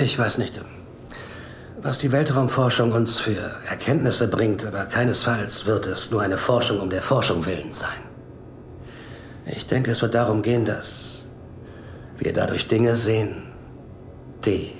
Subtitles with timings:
[0.00, 0.60] Ich weiß nicht,
[1.82, 6.88] was die Weltraumforschung uns für Erkenntnisse bringt, aber keinesfalls wird es nur eine Forschung um
[6.88, 7.98] der Forschung willen sein.
[9.46, 11.28] Ich denke, es wird darum gehen, dass
[12.16, 13.42] wir dadurch Dinge sehen,
[14.44, 14.72] die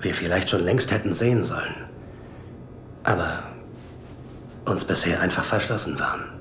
[0.00, 1.76] wir vielleicht schon längst hätten sehen sollen,
[3.04, 3.44] aber
[4.64, 6.33] uns bisher einfach verschlossen waren.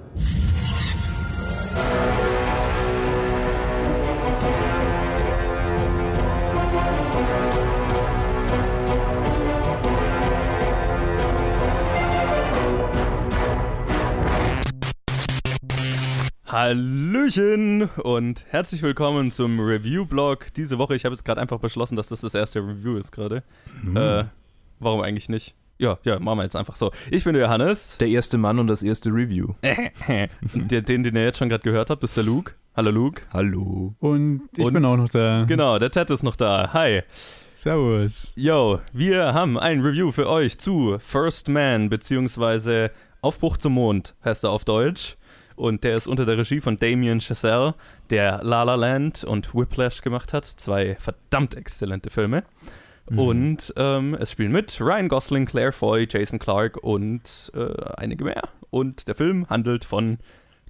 [16.63, 20.53] Hallöchen und herzlich willkommen zum Review-Blog.
[20.55, 23.43] Diese Woche, ich habe jetzt gerade einfach beschlossen, dass das das erste Review ist gerade.
[23.83, 23.97] Mhm.
[23.97, 24.23] Äh,
[24.79, 25.55] warum eigentlich nicht?
[25.77, 26.93] Ja, ja, machen wir jetzt einfach so.
[27.11, 27.97] Ich bin der Johannes.
[27.97, 29.55] Der erste Mann und das erste Review.
[30.53, 32.53] den, den, den ihr jetzt schon gerade gehört habt, ist der Luke.
[32.77, 33.23] Hallo Luke.
[33.33, 33.93] Hallo.
[33.99, 35.43] Und ich und, bin auch noch da.
[35.43, 36.71] Genau, der Ted ist noch da.
[36.71, 37.01] Hi.
[37.55, 38.31] Servus.
[38.37, 44.45] Yo, wir haben ein Review für euch zu First Man, beziehungsweise Aufbruch zum Mond, heißt
[44.45, 45.17] er auf Deutsch
[45.55, 47.75] und der ist unter der Regie von Damien Chazelle,
[48.09, 50.45] der La La Land und Whiplash gemacht hat.
[50.45, 52.43] Zwei verdammt exzellente Filme.
[53.09, 53.19] Mhm.
[53.19, 58.43] Und ähm, es spielen mit Ryan Gosling, Claire Foy, Jason Clark und äh, einige mehr.
[58.69, 60.19] Und der Film handelt von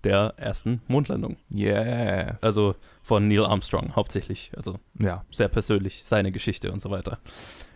[0.03, 1.37] der ersten Mondlandung.
[1.53, 2.37] Yeah.
[2.41, 4.51] Also von Neil Armstrong hauptsächlich.
[4.55, 7.19] Also ja, sehr persönlich seine Geschichte und so weiter.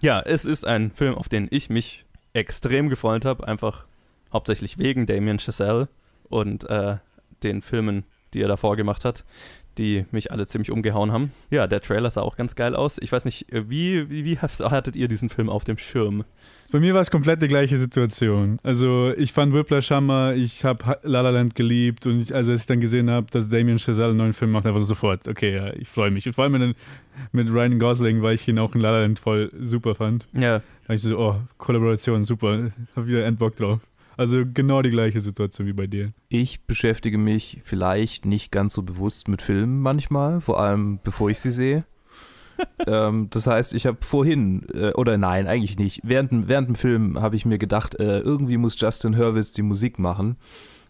[0.01, 3.85] Ja, es ist ein Film, auf den ich mich extrem gefreut habe, einfach
[4.33, 5.87] hauptsächlich wegen Damien Chazelle
[6.29, 6.97] und äh,
[7.43, 9.23] den Filmen, die er davor gemacht hat,
[9.77, 11.31] die mich alle ziemlich umgehauen haben.
[11.49, 12.97] Ja, der Trailer sah auch ganz geil aus.
[12.99, 16.23] Ich weiß nicht, äh, wie, wie, wie hattet ihr diesen Film auf dem Schirm?
[16.69, 18.59] Bei mir war es komplett die gleiche Situation.
[18.61, 22.61] Also ich fand Whiplash Hammer, ich habe La La Land geliebt und ich, also als
[22.61, 25.73] ich dann gesehen habe, dass Damien Chazelle einen neuen Film macht, einfach sofort, okay, ja,
[25.73, 26.27] ich freue mich.
[26.27, 26.75] Und vor allem mit,
[27.31, 30.27] mit Ryan Gosling, weil ich ihn auch in La La Land voll super fand.
[30.33, 30.61] Ja.
[30.87, 33.79] Da ich so, oh, Kollaboration, super, hab wieder Endbock drauf.
[34.17, 36.11] Also genau die gleiche Situation wie bei dir.
[36.27, 41.39] Ich beschäftige mich vielleicht nicht ganz so bewusst mit Filmen manchmal, vor allem bevor ich
[41.39, 41.85] sie sehe.
[42.87, 47.21] ähm, das heißt, ich habe vorhin, äh, oder nein, eigentlich nicht, während, während dem Film
[47.21, 50.37] habe ich mir gedacht, äh, irgendwie muss Justin Hurwitz die Musik machen,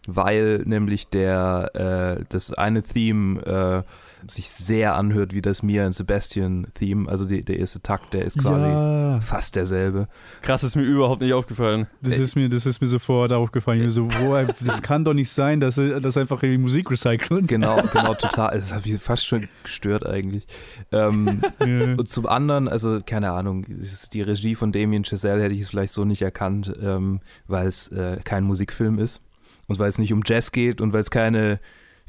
[0.08, 5.92] weil nämlich der, äh, das eine Theme äh, sich sehr anhört wie das Mia und
[5.92, 7.08] Sebastian-Theme.
[7.08, 9.20] Also die, der erste Takt, der ist quasi ja.
[9.20, 10.08] fast derselbe.
[10.40, 11.86] Krass, ist mir überhaupt nicht aufgefallen.
[12.00, 13.80] Das ist mir, das ist mir sofort aufgefallen.
[13.80, 17.46] Mir so, wo, das kann doch nicht sein, dass das einfach die Musik recyceln.
[17.46, 18.56] Genau, genau, total.
[18.56, 20.46] Das hat mich fast schon gestört eigentlich.
[20.90, 21.94] Ähm, ja.
[21.96, 25.92] Und zum anderen, also keine Ahnung, die Regie von Damien Chazelle hätte ich es vielleicht
[25.92, 29.20] so nicht erkannt, ähm, weil es äh, kein Musikfilm ist
[29.68, 31.60] und weil es nicht um Jazz geht und weil es keine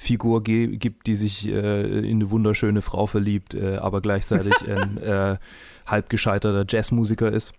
[0.01, 5.37] Figur gibt, die sich äh, in eine wunderschöne Frau verliebt, äh, aber gleichzeitig ein äh,
[5.85, 7.53] halb gescheiterter Jazzmusiker ist.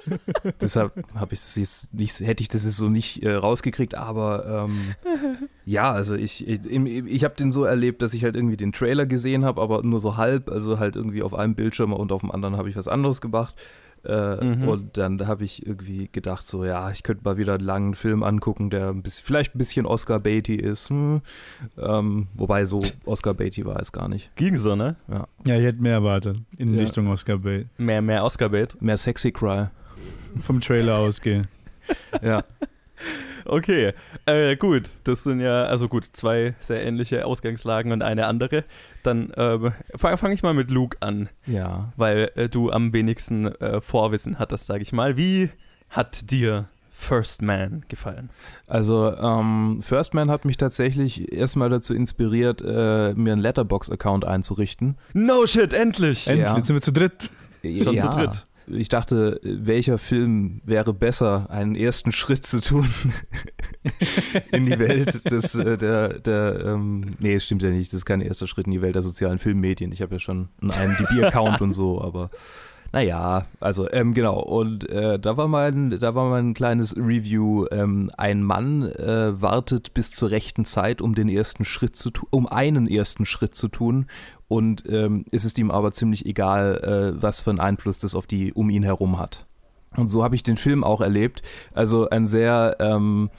[0.60, 4.94] Deshalb habe ich das nicht, hätte ich das so nicht äh, rausgekriegt, aber ähm,
[5.64, 9.06] ja, also ich, ich, ich habe den so erlebt, dass ich halt irgendwie den Trailer
[9.06, 12.30] gesehen habe, aber nur so halb, also halt irgendwie auf einem Bildschirm und auf dem
[12.30, 13.54] anderen habe ich was anderes gemacht.
[14.04, 14.68] Äh, mhm.
[14.68, 18.22] Und dann habe ich irgendwie gedacht, so, ja, ich könnte mal wieder einen langen Film
[18.22, 20.90] angucken, der ein bisschen, vielleicht ein bisschen Oscar Beatty ist.
[20.90, 21.20] Hm.
[21.76, 24.34] Ähm, wobei so Oscar Beatty war es gar nicht.
[24.36, 24.96] Ging so, ne?
[25.08, 25.26] Ja.
[25.44, 26.80] Ja, ich hätte mehr erwartet in ja.
[26.80, 27.66] Richtung Oscar Bait.
[27.78, 28.80] Mehr, mehr Oscar Bait?
[28.80, 29.66] Mehr Sexy Cry.
[30.40, 31.46] Vom Trailer ausgehen.
[32.22, 32.44] ja.
[33.48, 33.94] Okay,
[34.26, 34.90] äh, gut.
[35.04, 38.64] Das sind ja, also gut, zwei sehr ähnliche Ausgangslagen und eine andere.
[39.02, 41.30] Dann äh, fange fang ich mal mit Luke an.
[41.46, 41.92] Ja.
[41.96, 45.16] Weil äh, du am wenigsten äh, Vorwissen hattest, sage ich mal.
[45.16, 45.50] Wie
[45.88, 48.28] hat dir First Man gefallen?
[48.66, 54.98] Also, ähm, First Man hat mich tatsächlich erstmal dazu inspiriert, äh, mir einen Letterbox-Account einzurichten.
[55.14, 56.26] No shit, endlich!
[56.26, 56.56] Endlich, ja.
[56.56, 57.30] jetzt sind wir zu dritt.
[57.62, 58.10] Schon ja.
[58.10, 62.88] zu dritt ich dachte, welcher Film wäre besser, einen ersten Schritt zu tun
[64.52, 68.04] in die Welt des, äh, der, der, ähm, nee, es stimmt ja nicht, das ist
[68.06, 69.92] kein erster Schritt in die Welt der sozialen Filmmedien.
[69.92, 72.30] Ich habe ja schon einen IMDb-Account und so, aber
[72.92, 74.40] naja, also ähm, genau.
[74.40, 77.66] Und äh, da war mein, da war mein kleines Review.
[77.70, 82.28] Ähm, ein Mann äh, wartet bis zur rechten Zeit, um den ersten Schritt zu tun,
[82.30, 84.06] um einen ersten Schritt zu tun.
[84.48, 88.26] Und ähm, es ist ihm aber ziemlich egal, äh, was für einen Einfluss das auf
[88.26, 89.46] die um ihn herum hat.
[89.96, 91.42] Und so habe ich den Film auch erlebt.
[91.74, 93.30] Also ein sehr ähm,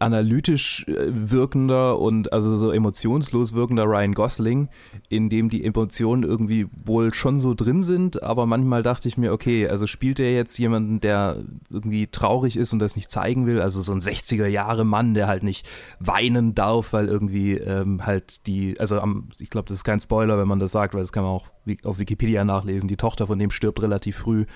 [0.00, 4.68] analytisch äh, wirkender und also so emotionslos wirkender Ryan Gosling,
[5.08, 9.32] in dem die Emotionen irgendwie wohl schon so drin sind, aber manchmal dachte ich mir,
[9.32, 13.60] okay, also spielt er jetzt jemanden, der irgendwie traurig ist und das nicht zeigen will,
[13.60, 15.68] also so ein 60er Jahre Mann, der halt nicht
[15.98, 20.38] weinen darf, weil irgendwie ähm, halt die, also am, ich glaube, das ist kein Spoiler,
[20.38, 21.48] wenn man das sagt, weil das kann man auch
[21.84, 24.46] auf Wikipedia nachlesen, die Tochter von dem stirbt relativ früh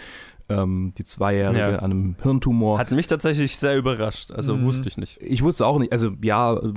[0.49, 1.79] ähm, die Zweijährige ja.
[1.79, 2.79] an einem Hirntumor.
[2.79, 4.65] Hat mich tatsächlich sehr überrascht, also mhm.
[4.65, 5.21] wusste ich nicht.
[5.23, 6.73] Ich wusste auch nicht, also ja, äh,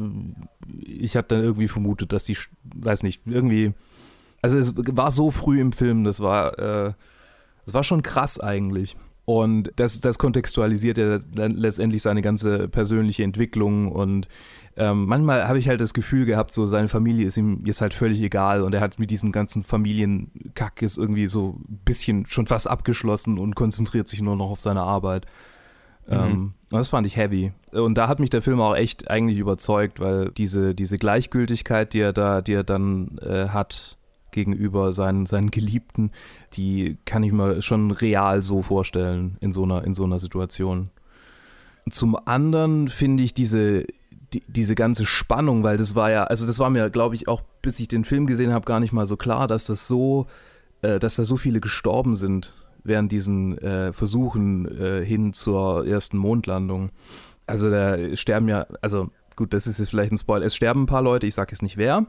[0.85, 3.73] ich hatte dann irgendwie vermutet, dass die, weiß nicht, irgendwie,
[4.41, 6.93] also es war so früh im Film, das war, äh,
[7.65, 8.95] das war schon krass eigentlich.
[9.29, 14.29] Und das, das kontextualisiert ja letztendlich seine ganze persönliche Entwicklung und
[14.77, 17.93] ähm, manchmal habe ich halt das Gefühl gehabt, so seine Familie ist ihm jetzt halt
[17.93, 22.47] völlig egal und er hat mit diesem ganzen Familienkack ist irgendwie so ein bisschen schon
[22.47, 25.25] fast abgeschlossen und konzentriert sich nur noch auf seine Arbeit.
[26.07, 26.13] Mhm.
[26.13, 27.51] Ähm, das fand ich heavy.
[27.71, 31.99] Und da hat mich der Film auch echt eigentlich überzeugt, weil diese, diese Gleichgültigkeit, die
[31.99, 33.96] er da, die er dann äh, hat
[34.37, 36.11] gegenüber seinen, seinen Geliebten,
[36.53, 40.91] die kann ich mir schon real so vorstellen in so einer, in so einer Situation.
[41.89, 43.85] Zum anderen finde ich diese
[44.33, 47.41] die, diese ganze Spannung, weil das war ja, also das war mir, glaube ich, auch
[47.61, 50.27] bis ich den Film gesehen habe, gar nicht mal so klar, dass das so,
[50.81, 56.17] äh, dass da so viele gestorben sind während diesen äh, Versuchen äh, hin zur ersten
[56.17, 56.91] Mondlandung.
[57.45, 60.87] Also da sterben ja, also gut, das ist jetzt vielleicht ein Spoiler, es sterben ein
[60.87, 62.05] paar Leute, ich sage jetzt nicht wer,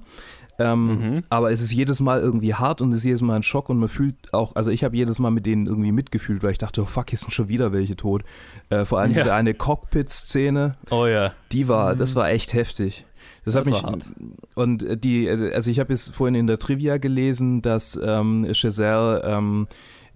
[0.58, 1.22] ähm, mhm.
[1.30, 3.78] Aber es ist jedes Mal irgendwie hart und es ist jedes Mal ein Schock und
[3.78, 6.82] man fühlt auch, also ich habe jedes Mal mit denen irgendwie mitgefühlt, weil ich dachte,
[6.82, 8.24] oh fuck, hier sind schon wieder welche tot.
[8.68, 9.18] Äh, vor allem ja.
[9.18, 10.72] diese eine Cockpit-Szene.
[10.90, 11.32] Oh ja.
[11.52, 13.04] Die war, das war echt heftig.
[13.44, 14.08] Das, das hat mich hart.
[14.56, 19.68] und die, also ich habe jetzt vorhin in der Trivia gelesen, dass ähm, Chazelle ähm,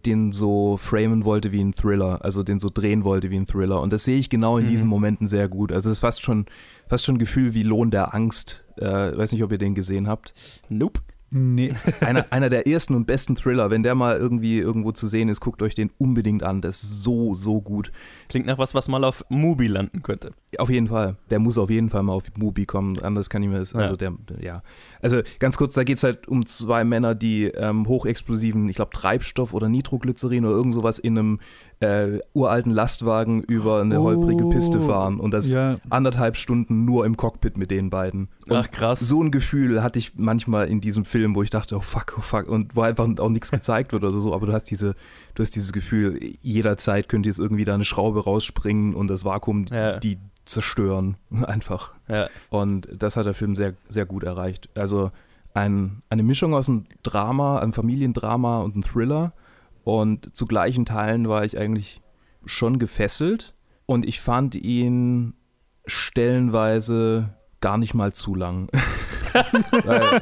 [0.06, 3.80] den so framen wollte wie ein Thriller, also den so drehen wollte wie ein Thriller.
[3.80, 4.70] Und das sehe ich genau in mhm.
[4.70, 5.72] diesen Momenten sehr gut.
[5.72, 6.46] Also es ist fast schon,
[6.88, 8.64] fast schon ein Gefühl wie Lohn der Angst.
[8.76, 10.34] Äh, weiß nicht, ob ihr den gesehen habt.
[10.68, 11.00] Nope.
[11.34, 11.72] Nee.
[12.00, 13.70] Einer, einer der ersten und besten Thriller.
[13.70, 16.60] Wenn der mal irgendwie irgendwo zu sehen ist, guckt euch den unbedingt an.
[16.60, 17.90] Das ist so, so gut.
[18.28, 20.32] Klingt nach was, was mal auf Mubi landen könnte.
[20.58, 21.16] Auf jeden Fall.
[21.30, 22.98] Der muss auf jeden Fall mal auf Mubi kommen.
[22.98, 23.74] Anders kann ich mir das.
[23.74, 23.96] Also, ja.
[23.96, 24.62] der, ja.
[25.00, 28.90] Also, ganz kurz, da geht es halt um zwei Männer, die ähm, hochexplosiven, ich glaube,
[28.92, 31.38] Treibstoff oder Nitroglycerin oder irgend sowas in einem
[31.82, 35.78] äh, uralten Lastwagen über eine oh, holprige Piste fahren und das ja.
[35.90, 38.28] anderthalb Stunden nur im Cockpit mit den beiden.
[38.46, 39.00] Und Ach krass.
[39.00, 42.20] So ein Gefühl hatte ich manchmal in diesem Film, wo ich dachte, oh fuck, oh
[42.20, 44.94] fuck, und wo einfach auch nichts gezeigt wird oder so, aber du hast diese,
[45.34, 49.66] du hast dieses Gefühl, jederzeit könnte jetzt irgendwie da eine Schraube rausspringen und das Vakuum
[49.66, 49.98] ja.
[49.98, 51.94] die zerstören, einfach.
[52.08, 52.28] Ja.
[52.50, 54.68] Und das hat der Film sehr, sehr gut erreicht.
[54.76, 55.10] Also
[55.52, 59.32] ein, eine Mischung aus einem Drama, einem Familiendrama und einem Thriller
[59.84, 62.00] und zu gleichen Teilen war ich eigentlich
[62.44, 63.54] schon gefesselt
[63.86, 65.34] und ich fand ihn
[65.86, 68.68] stellenweise gar nicht mal zu lang.
[69.84, 70.20] Weil,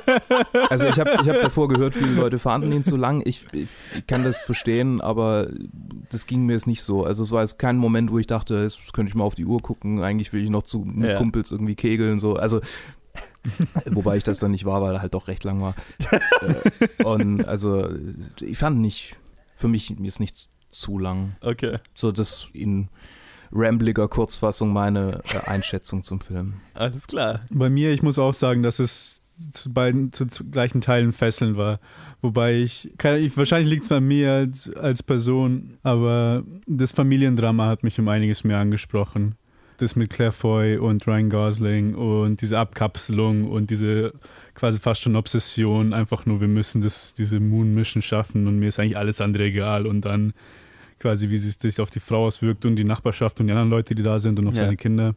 [0.69, 3.23] also ich habe ich hab davor gehört, viele Leute fanden ihn zu lang.
[3.25, 5.49] Ich, ich, ich, kann das verstehen, aber
[6.11, 7.05] das ging mir jetzt nicht so.
[7.05, 9.47] Also es war jetzt kein Moment, wo ich dachte, jetzt könnte ich mal auf die
[9.47, 10.01] Uhr gucken.
[10.03, 11.17] Eigentlich will ich noch zu mit ja.
[11.17, 12.21] Kumpels irgendwie kegeln.
[12.21, 12.37] So.
[12.37, 12.61] Also
[13.87, 15.75] wobei ich das dann nicht war, weil er halt doch recht lang war.
[16.41, 17.89] Äh, und also
[18.41, 19.17] ich fand nicht
[19.61, 21.37] für mich ist nicht zu lang.
[21.41, 21.79] Okay.
[21.95, 22.89] So, das in
[23.53, 26.55] rambliger Kurzfassung meine äh, Einschätzung zum Film.
[26.75, 27.41] Alles klar.
[27.51, 29.21] Bei mir, ich muss auch sagen, dass es
[29.53, 31.81] zu beiden zu, zu gleichen Teilen fesselnd war.
[32.21, 37.67] Wobei ich, kann, ich wahrscheinlich liegt es bei mir als, als Person, aber das Familiendrama
[37.67, 39.37] hat mich um einiges mehr angesprochen
[39.81, 44.13] das mit Claire Foy und Ryan Gosling und diese Abkapselung und diese
[44.55, 48.69] quasi fast schon Obsession, einfach nur, wir müssen das, diese Moon Mission schaffen und mir
[48.69, 50.33] ist eigentlich alles andere egal und dann
[50.99, 53.95] quasi, wie es sich auf die Frau auswirkt und die Nachbarschaft und die anderen Leute,
[53.95, 54.65] die da sind und auf ja.
[54.65, 55.15] seine Kinder,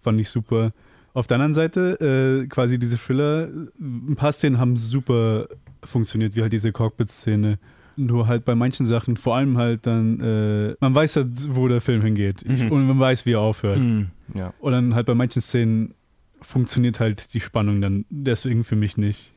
[0.00, 0.72] fand ich super.
[1.12, 3.48] Auf der anderen Seite, äh, quasi diese Thriller,
[3.80, 5.48] ein paar Szenen haben super
[5.82, 7.58] funktioniert, wie halt diese Cockpit-Szene
[7.96, 11.80] nur halt bei manchen Sachen, vor allem halt dann, äh, man weiß ja, wo der
[11.80, 12.70] Film hingeht mhm.
[12.70, 13.80] und man weiß, wie er aufhört.
[13.80, 14.08] Mhm.
[14.34, 14.54] Ja.
[14.60, 15.94] Und dann halt bei manchen Szenen
[16.42, 19.32] funktioniert halt die Spannung dann deswegen für mich nicht.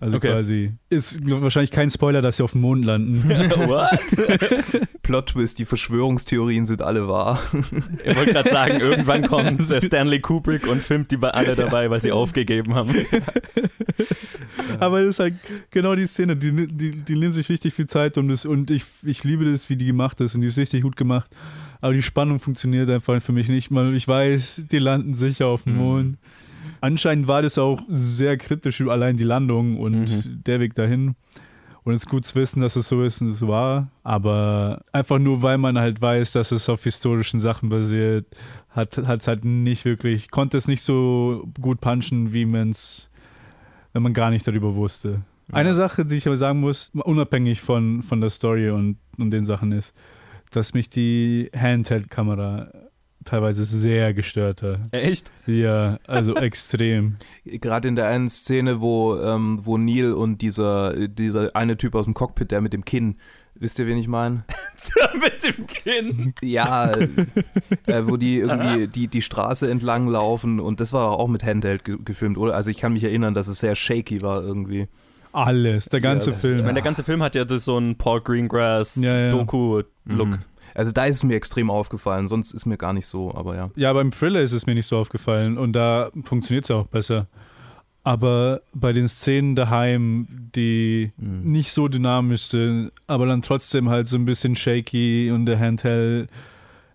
[0.00, 0.32] Also okay.
[0.32, 0.72] quasi.
[0.90, 3.26] Ist wahrscheinlich kein Spoiler, dass sie auf dem Mond landen.
[3.28, 4.00] What?
[5.02, 7.40] Plot Twist, die Verschwörungstheorien sind alle wahr.
[8.04, 12.02] Ich wollte gerade sagen, irgendwann kommt Stanley Kubrick und filmt die bei alle dabei, weil
[12.02, 12.94] sie aufgegeben haben.
[14.80, 15.34] Aber es ist halt
[15.70, 18.84] genau die Szene, die, die, die nimmt sich richtig viel Zeit um das und ich,
[19.04, 21.30] ich liebe das, wie die gemacht ist und die ist richtig gut gemacht.
[21.80, 23.94] Aber die Spannung funktioniert einfach für mich nicht mal.
[23.94, 25.78] Ich weiß, die landen sicher auf dem mhm.
[25.78, 26.10] Mond.
[26.10, 26.16] Mhm.
[26.84, 30.42] Anscheinend war das auch sehr kritisch, allein die Landung und mhm.
[30.44, 31.14] der Weg dahin.
[31.82, 33.88] Und es ist gut zu wissen, dass es so ist und es war.
[34.02, 38.26] Aber einfach nur, weil man halt weiß, dass es auf historischen Sachen basiert,
[38.68, 43.08] hat es halt nicht wirklich, konnte es nicht so gut punchen, wie man es,
[43.94, 45.22] wenn man gar nicht darüber wusste.
[45.48, 45.54] Ja.
[45.54, 49.46] Eine Sache, die ich aber sagen muss, unabhängig von, von der Story und, und den
[49.46, 49.94] Sachen ist,
[50.50, 52.68] dass mich die Handheld-Kamera
[53.24, 54.80] teilweise sehr gestört hat.
[54.92, 55.32] Echt?
[55.46, 57.16] Ja, also extrem.
[57.44, 62.04] Gerade in der einen Szene, wo, ähm, wo Neil und dieser, dieser eine Typ aus
[62.04, 63.16] dem Cockpit, der mit dem Kinn
[63.56, 64.44] Wisst ihr, wen ich meine?
[65.14, 66.34] Mit dem Kinn.
[66.42, 66.92] Ja,
[67.86, 71.84] äh, wo die irgendwie die, die Straße entlang laufen und das war auch mit Handheld
[71.84, 72.54] ge gefilmt, oder?
[72.54, 74.88] Also ich kann mich erinnern, dass es sehr shaky war irgendwie.
[75.32, 76.56] Alles, der ganze ja, Film.
[76.56, 79.34] Ich meine, der ganze Film hat ja das so einen Paul Greengrass ja, ja.
[79.34, 80.38] Mhm.
[80.74, 83.70] Also da ist es mir extrem aufgefallen, sonst ist mir gar nicht so, aber ja.
[83.76, 87.28] Ja, beim Thriller ist es mir nicht so aufgefallen und da funktioniert es auch besser.
[88.02, 91.50] Aber bei den Szenen daheim, die mhm.
[91.50, 96.28] nicht so dynamisch sind, aber dann trotzdem halt so ein bisschen shaky und der Handheld,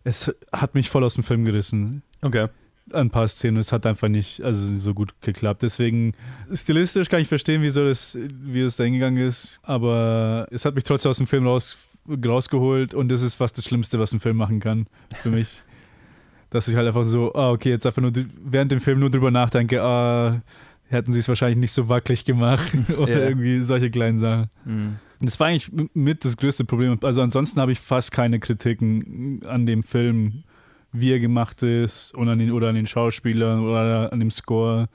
[0.03, 2.03] es hat mich voll aus dem Film gerissen.
[2.21, 2.47] Okay.
[2.91, 5.63] Ein paar Szenen, es hat einfach nicht also so gut geklappt.
[5.63, 6.13] Deswegen,
[6.53, 10.83] stilistisch kann ich verstehen, wieso das, wie es da hingegangen ist, aber es hat mich
[10.83, 11.77] trotzdem aus dem Film raus,
[12.25, 14.87] rausgeholt und das ist fast das Schlimmste, was ein Film machen kann
[15.21, 15.63] für mich.
[16.51, 18.11] Dass ich halt einfach so, ah, okay, jetzt einfach nur
[18.43, 20.41] während dem Film nur drüber nachdenke, ah,
[20.89, 23.27] hätten sie es wahrscheinlich nicht so wackelig gemacht oder ja.
[23.29, 24.49] irgendwie solche kleinen Sachen.
[24.65, 24.95] Mhm.
[25.21, 26.97] Das war eigentlich mit das größte Problem.
[27.03, 30.43] Also ansonsten habe ich fast keine Kritiken an dem Film,
[30.91, 34.87] wie er gemacht ist und an den, oder an den Schauspielern oder an dem Score.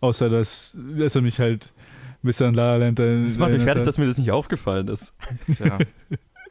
[0.00, 1.74] Außer dass, dass er mich halt
[2.22, 3.86] ein bisschen an La La Land Das macht mich fertig, hat.
[3.86, 5.14] dass mir das nicht aufgefallen ist.
[5.54, 5.78] Tja.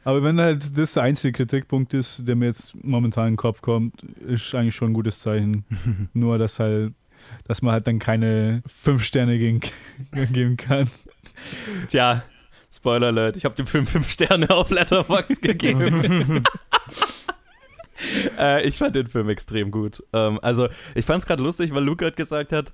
[0.04, 3.62] Aber wenn halt das der einzige Kritikpunkt ist, der mir jetzt momentan in den Kopf
[3.62, 5.64] kommt, ist eigentlich schon ein gutes Zeichen.
[6.12, 6.92] Nur, dass halt
[7.44, 9.60] dass man halt dann keine fünf Sterne gegen,
[10.32, 10.90] geben kann.
[11.88, 12.22] Tja,
[12.70, 16.44] Spoiler Alert, ich habe dem Film fünf Sterne auf Letterboxd gegeben.
[18.38, 20.02] äh, ich fand den Film extrem gut.
[20.12, 22.72] Ähm, also, ich fand es gerade lustig, weil Luke gerade gesagt hat,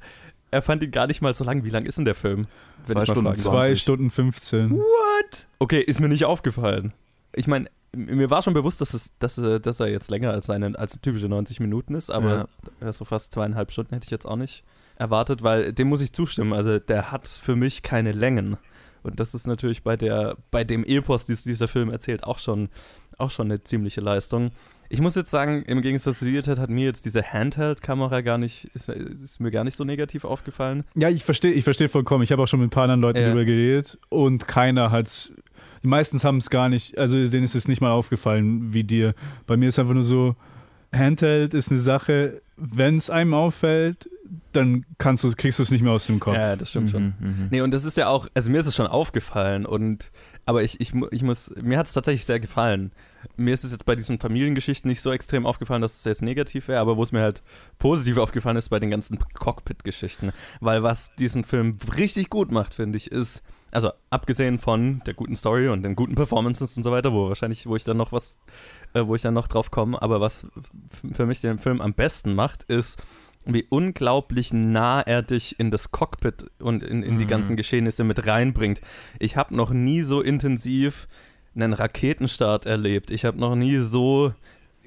[0.51, 1.65] er fand ihn gar nicht mal so lang.
[1.65, 2.47] Wie lang ist denn der Film?
[2.87, 4.71] Zwei Stunden, zwei Stunden 15.
[4.73, 5.47] What?
[5.59, 6.93] Okay, ist mir nicht aufgefallen.
[7.35, 10.47] Ich meine, mir war schon bewusst, dass, es, dass, äh, dass er jetzt länger als,
[10.47, 12.49] seine, als typische 90 Minuten ist, aber
[12.81, 12.93] ja.
[12.93, 14.65] so fast zweieinhalb Stunden hätte ich jetzt auch nicht
[14.97, 16.53] erwartet, weil dem muss ich zustimmen.
[16.53, 18.59] Also der hat für mich keine Längen.
[19.03, 22.69] Und das ist natürlich bei der, bei dem Epos, die dieser Film erzählt, auch schon,
[23.17, 24.51] auch schon eine ziemliche Leistung.
[24.93, 28.65] Ich muss jetzt sagen, im Gegensatz zu dir, hat mir jetzt diese Handheld-Kamera gar nicht,
[28.75, 30.85] ist, ist, mir gar nicht so negativ aufgefallen.
[30.97, 32.25] Ja, ich verstehe, ich verstehe vollkommen.
[32.25, 33.27] Ich habe auch schon mit ein paar anderen Leuten ja.
[33.27, 35.33] darüber geredet und keiner hat
[35.83, 39.15] die meisten haben es gar nicht, also denen ist es nicht mal aufgefallen wie dir.
[39.47, 40.37] Bei mir ist einfach nur so,
[40.93, 44.11] Handheld ist eine Sache, wenn es einem auffällt,
[44.53, 46.35] dann kannst du, kriegst du es nicht mehr aus dem Kopf.
[46.35, 47.05] Ja, das stimmt mhm, schon.
[47.21, 47.49] Mhm.
[47.51, 50.11] Nee, und das ist ja auch, also mir ist es schon aufgefallen und
[50.47, 52.91] aber ich, ich, ich muss, mir hat es tatsächlich sehr gefallen.
[53.37, 56.67] Mir ist es jetzt bei diesen Familiengeschichten nicht so extrem aufgefallen, dass es jetzt negativ
[56.67, 57.43] wäre, aber wo es mir halt
[57.79, 60.33] positiv aufgefallen ist bei den ganzen Cockpit-Geschichten.
[60.61, 65.37] Weil was diesen Film richtig gut macht, finde ich, ist, also abgesehen von der guten
[65.37, 68.39] Story und den guten Performances und so weiter, wo wahrscheinlich, wo ich dann noch was,
[68.95, 70.47] äh, wo ich dann noch drauf komme, aber was
[71.13, 73.03] für mich den Film am besten macht, ist,
[73.45, 77.29] wie unglaublich nah er dich in das Cockpit und in, in die mhm.
[77.29, 78.81] ganzen Geschehnisse mit reinbringt.
[79.19, 81.09] Ich habe noch nie so intensiv
[81.55, 83.11] einen Raketenstart erlebt.
[83.11, 84.35] Ich habe noch nie so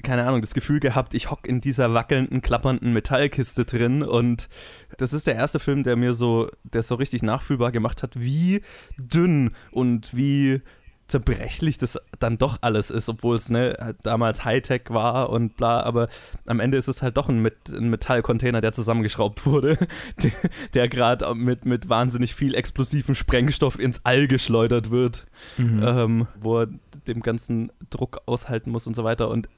[0.02, 4.50] keine Ahnung, das Gefühl gehabt, ich hock in dieser wackelnden, klappernden Metallkiste drin und
[4.98, 8.62] das ist der erste Film, der mir so, der so richtig nachfühlbar gemacht hat, wie
[8.98, 10.62] dünn und wie
[11.08, 16.08] zerbrechlich das dann doch alles ist, obwohl es ne, damals Hightech war und bla, aber
[16.48, 19.78] am Ende ist es halt doch ein, Met ein Metallcontainer, der zusammengeschraubt wurde,
[20.24, 20.32] der,
[20.74, 25.26] der gerade mit, mit wahnsinnig viel explosivem Sprengstoff ins All geschleudert wird,
[25.58, 25.84] mhm.
[25.86, 26.68] ähm, wo er
[27.07, 29.29] dem ganzen Druck aushalten muss und so weiter.
[29.29, 29.50] Und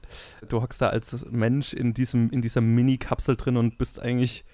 [0.48, 4.44] du hockst da als Mensch in, diesem, in dieser Mini-Kapsel drin und bist eigentlich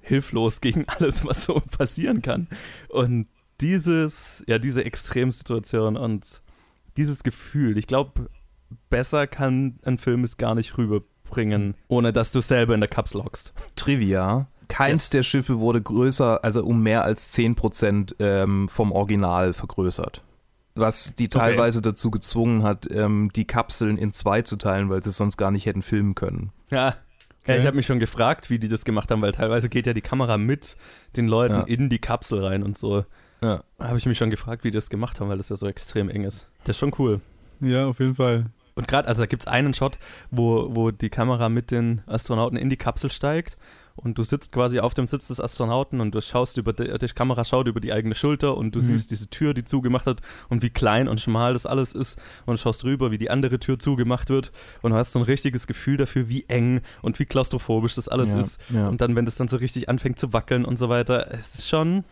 [0.00, 2.48] hilflos gegen alles, was so passieren kann.
[2.88, 3.28] Und
[3.60, 6.42] dieses, ja, diese Extremsituation und
[6.96, 8.28] dieses Gefühl, ich glaube,
[8.90, 13.24] besser kann ein Film es gar nicht rüberbringen, ohne dass du selber in der Kapsel
[13.24, 13.52] hockst.
[13.76, 14.48] Trivia.
[14.68, 15.10] Keins yes.
[15.10, 20.22] der Schiffe wurde größer, also um mehr als 10% ähm, vom Original vergrößert.
[20.76, 21.90] Was die teilweise okay.
[21.90, 25.50] dazu gezwungen hat, ähm, die Kapseln in zwei zu teilen, weil sie es sonst gar
[25.50, 26.52] nicht hätten filmen können.
[26.70, 26.96] Ja,
[27.46, 27.52] Okay.
[27.52, 29.92] Ja, ich habe mich schon gefragt, wie die das gemacht haben, weil teilweise geht ja
[29.92, 30.76] die Kamera mit
[31.16, 31.62] den Leuten ja.
[31.62, 33.04] in die Kapsel rein und so.
[33.40, 33.62] Ja.
[33.78, 36.10] Habe ich mich schon gefragt, wie die das gemacht haben, weil das ja so extrem
[36.10, 36.48] eng ist.
[36.64, 37.20] Das ist schon cool.
[37.60, 38.46] Ja, auf jeden Fall.
[38.74, 39.96] Und gerade, also da gibt es einen Shot,
[40.32, 43.56] wo, wo die Kamera mit den Astronauten in die Kapsel steigt
[43.96, 47.06] und du sitzt quasi auf dem Sitz des Astronauten und du schaust über die, die
[47.08, 48.84] Kamera schaut über die eigene Schulter und du mhm.
[48.84, 52.58] siehst diese Tür, die zugemacht hat und wie klein und schmal das alles ist und
[52.60, 55.96] schaust rüber, wie die andere Tür zugemacht wird und du hast so ein richtiges Gefühl
[55.96, 58.60] dafür, wie eng und wie klaustrophobisch das alles Ja, ist.
[58.70, 58.88] ja.
[58.88, 61.68] Und dann, wenn das dann so richtig anfängt zu wackeln und so weiter, es ist
[61.68, 62.04] schon.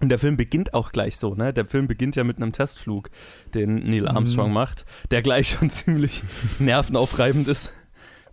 [0.00, 1.52] Und der Film beginnt auch gleich so, ne?
[1.52, 3.08] Der Film beginnt ja mit einem Testflug,
[3.54, 4.54] den Neil Armstrong Mhm.
[4.54, 6.22] macht, der gleich schon ziemlich
[6.58, 7.72] nervenaufreibend ist.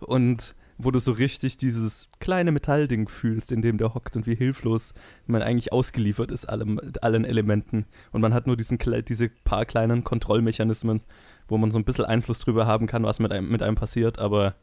[0.00, 4.34] Und wo du so richtig dieses kleine Metallding fühlst, in dem der hockt und wie
[4.34, 4.94] hilflos
[5.26, 7.86] man eigentlich ausgeliefert ist allem, allen Elementen.
[8.12, 11.00] Und man hat nur diesen, diese paar kleinen Kontrollmechanismen,
[11.48, 14.18] wo man so ein bisschen Einfluss drüber haben kann, was mit einem, mit einem passiert.
[14.18, 14.54] Aber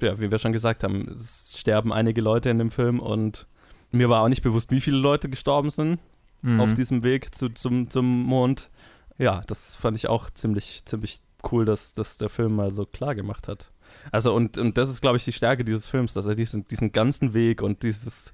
[0.00, 3.46] ja, wie wir schon gesagt haben, es sterben einige Leute in dem Film und
[3.92, 5.98] mir war auch nicht bewusst, wie viele Leute gestorben sind
[6.42, 6.60] Mhm.
[6.60, 8.70] auf diesem Weg zu, zum, zum Mond.
[9.18, 13.14] Ja, das fand ich auch ziemlich, ziemlich cool, dass, dass der Film mal so klar
[13.14, 13.70] gemacht hat.
[14.10, 16.92] Also, und, und das ist, glaube ich, die Stärke dieses Films, dass er diesen, diesen
[16.92, 18.32] ganzen Weg und dieses,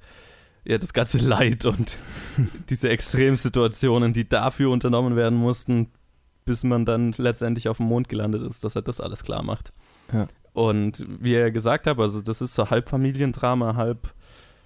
[0.64, 1.98] ja, das ganze Leid und
[2.70, 5.90] diese Extremsituationen, die dafür unternommen werden mussten,
[6.44, 9.72] bis man dann letztendlich auf dem Mond gelandet ist, dass er das alles klar macht.
[10.12, 10.28] Ja.
[10.52, 14.14] Und wie er gesagt hat, also das ist so halb Familiendrama, halb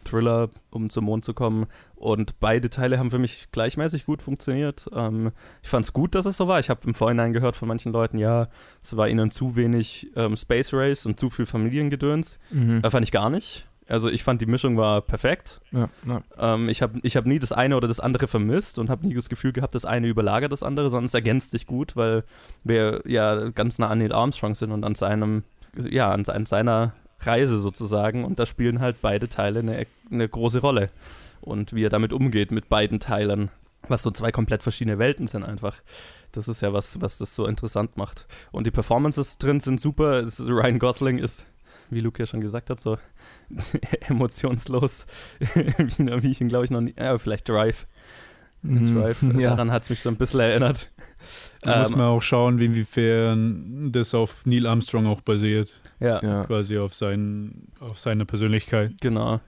[0.05, 1.67] Thriller, um zum Mond zu kommen.
[1.95, 4.89] Und beide Teile haben für mich gleichmäßig gut funktioniert.
[4.95, 6.61] Ähm, ich fand es gut, dass es so war.
[6.61, 8.49] Ich habe im Vorhinein gehört von manchen Leuten, ja,
[8.83, 12.39] es war ihnen zu wenig ähm, Space Race und zu viel Familiengedöns.
[12.51, 12.81] Mhm.
[12.83, 13.67] Äh, fand ich gar nicht.
[13.91, 15.61] Also ich fand, die Mischung war perfekt.
[15.73, 16.23] Ja, ja.
[16.39, 19.15] Ähm, ich habe ich hab nie das eine oder das andere vermisst und habe nie
[19.15, 22.23] das Gefühl gehabt, das eine überlagert das andere, sondern es ergänzt sich gut, weil
[22.63, 25.43] wir ja ganz nah an Neil Armstrong sind und an seinem,
[25.77, 28.25] ja, an, an seiner Reise sozusagen.
[28.25, 30.91] Und da spielen halt beide Teile eine, eine große Rolle.
[31.41, 33.51] Und wie er damit umgeht mit beiden Teilen,
[33.89, 35.81] was so zwei komplett verschiedene Welten sind einfach.
[36.33, 38.27] Das ist ja was, was das so interessant macht.
[38.53, 40.23] Und die Performances drin sind super.
[40.39, 41.47] Ryan Gosling ist,
[41.89, 42.99] wie Luke ja schon gesagt hat, so
[44.09, 45.07] emotionslos,
[45.55, 47.87] wie, wie ich ihn glaube ich noch nie, ja, vielleicht Drive.
[48.63, 48.95] Mhm.
[48.95, 49.23] Drive.
[49.39, 49.51] Ja.
[49.51, 50.91] Daran hat es mich so ein bisschen erinnert.
[51.63, 55.73] Da muss Ähm, man auch schauen, wie- inwiefern das auf Neil Armstrong auch basiert.
[56.01, 56.45] Ja, Ja.
[56.45, 58.95] Quasi auf, sein, auf seine Persönlichkeit.
[59.01, 59.41] genau.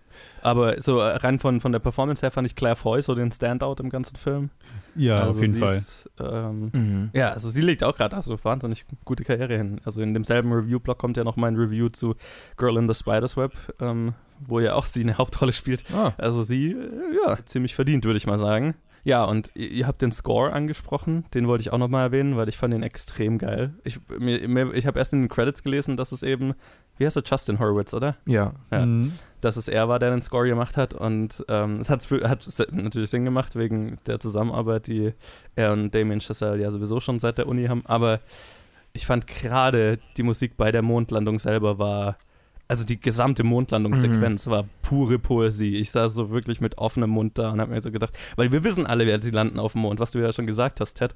[0.43, 3.31] Aber so äh, rein von, von der Performance her fand ich Claire Foy so den
[3.33, 4.51] Standout im ganzen Film.
[4.95, 5.77] Ja, Also auf jeden sie Fall.
[5.77, 7.11] Ist, ähm, Mhm.
[7.15, 9.81] Ja, also sie legt auch gerade also wahnsinnig gute Karriere hin.
[9.85, 12.15] Also in demselben Review-Blog kommt ja noch mein Review zu
[12.59, 15.83] Girl in the Spider's Web, ähm, wo ja auch sie eine Hauptrolle spielt.
[15.95, 16.77] Ah, Also sie, äh,
[17.27, 18.75] ja, ziemlich verdient, würde ich mal sagen.
[19.05, 22.57] Ja, und ihr, habt den Score angesprochen, den wollte ich auch nochmal erwähnen, weil ich
[22.57, 23.75] fand den extrem geil.
[23.83, 26.55] Ich, mir, mir, ich habe erst in den Credits gelesen, dass es eben,
[26.99, 28.17] wie heißt er, Justin Horowitz, oder?
[28.27, 28.53] ja.
[28.71, 28.87] Ja.
[28.87, 29.13] Mhm.
[29.41, 30.95] dass es er war, der den Score gemacht hat.
[30.95, 35.13] Und ähm, es für, hat natürlich Sinn gemacht wegen der Zusammenarbeit, die
[35.57, 37.83] er und Damien Chazelle ja sowieso schon seit der Uni haben.
[37.87, 38.21] Aber
[38.93, 42.19] ich fand gerade die Musik bei der Mondlandung selber war,
[42.73, 45.77] also die gesamte Mondlandungssequenz war pure Poesie.
[45.77, 48.65] Ich saß so wirklich mit offenem Mund da und habe mir so gedacht, weil wir
[48.65, 51.15] wissen alle, wer die landen auf dem Mond, was du ja schon gesagt hast, Ted.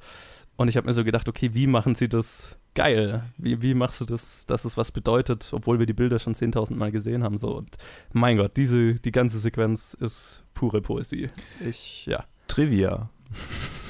[0.56, 3.22] Und ich habe mir so gedacht, okay, wie machen sie das geil?
[3.38, 6.74] Wie, wie machst du das, dass es was bedeutet, obwohl wir die Bilder schon 10.000
[6.74, 7.38] Mal gesehen haben?
[7.38, 7.56] So.
[7.56, 7.76] Und
[8.12, 11.30] mein Gott, diese, die ganze Sequenz ist pure Poesie.
[11.66, 12.24] Ich, ja.
[12.48, 13.08] Trivia.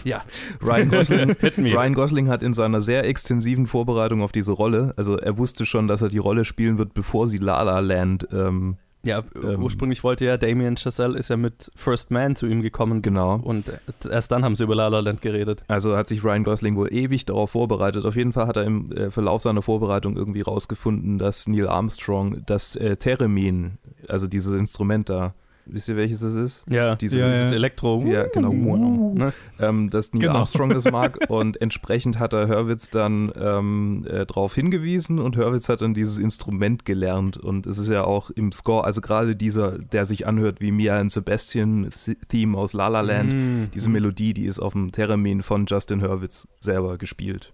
[0.07, 0.23] Ja.
[0.63, 1.31] Ryan Gosling.
[1.59, 5.89] Ryan Gosling hat in seiner sehr extensiven Vorbereitung auf diese Rolle, also er wusste schon,
[5.89, 10.03] dass er die Rolle spielen wird, bevor sie La La Land, ähm, Ja, Ähm, ursprünglich
[10.05, 13.03] wollte ja Damien Chazelle ist ja mit First Man zu ihm gekommen.
[13.03, 13.37] genau.
[13.43, 13.65] Und
[14.09, 15.65] erst dann haben sie über La La Land geredet.
[15.69, 18.05] Also hat sich Ryan Gosling wohl ewig darauf vorbereitet.
[18.05, 22.43] Auf jeden Fall hat er im äh, Verlauf seiner Vorbereitung irgendwie rausgefunden, dass Neil Armstrong
[22.47, 25.35] das äh, Theremin, also dieses Instrument da,
[25.67, 26.65] wisst ihr welches es ist?
[26.73, 27.51] Ja, Diese- dieses Ja, ja.
[27.53, 28.03] Elektro.
[28.07, 28.53] Ja, genau.
[28.53, 29.33] Ne?
[29.61, 30.35] ähm, dass Neil Genau.
[30.39, 35.69] Armstrong das mag und entsprechend hat er Hurwitz dann ähm, äh, darauf hingewiesen und Hurwitz
[35.69, 39.79] hat dann dieses Instrument gelernt und es ist ja auch im Score, also gerade dieser,
[39.79, 41.89] der sich anhört wie Mia and Sebastian
[42.29, 43.69] Theme aus La La Land, Mhm.
[43.75, 47.53] diese Melodie, die ist auf dem Theremin von Justin Hurwitz selber gespielt.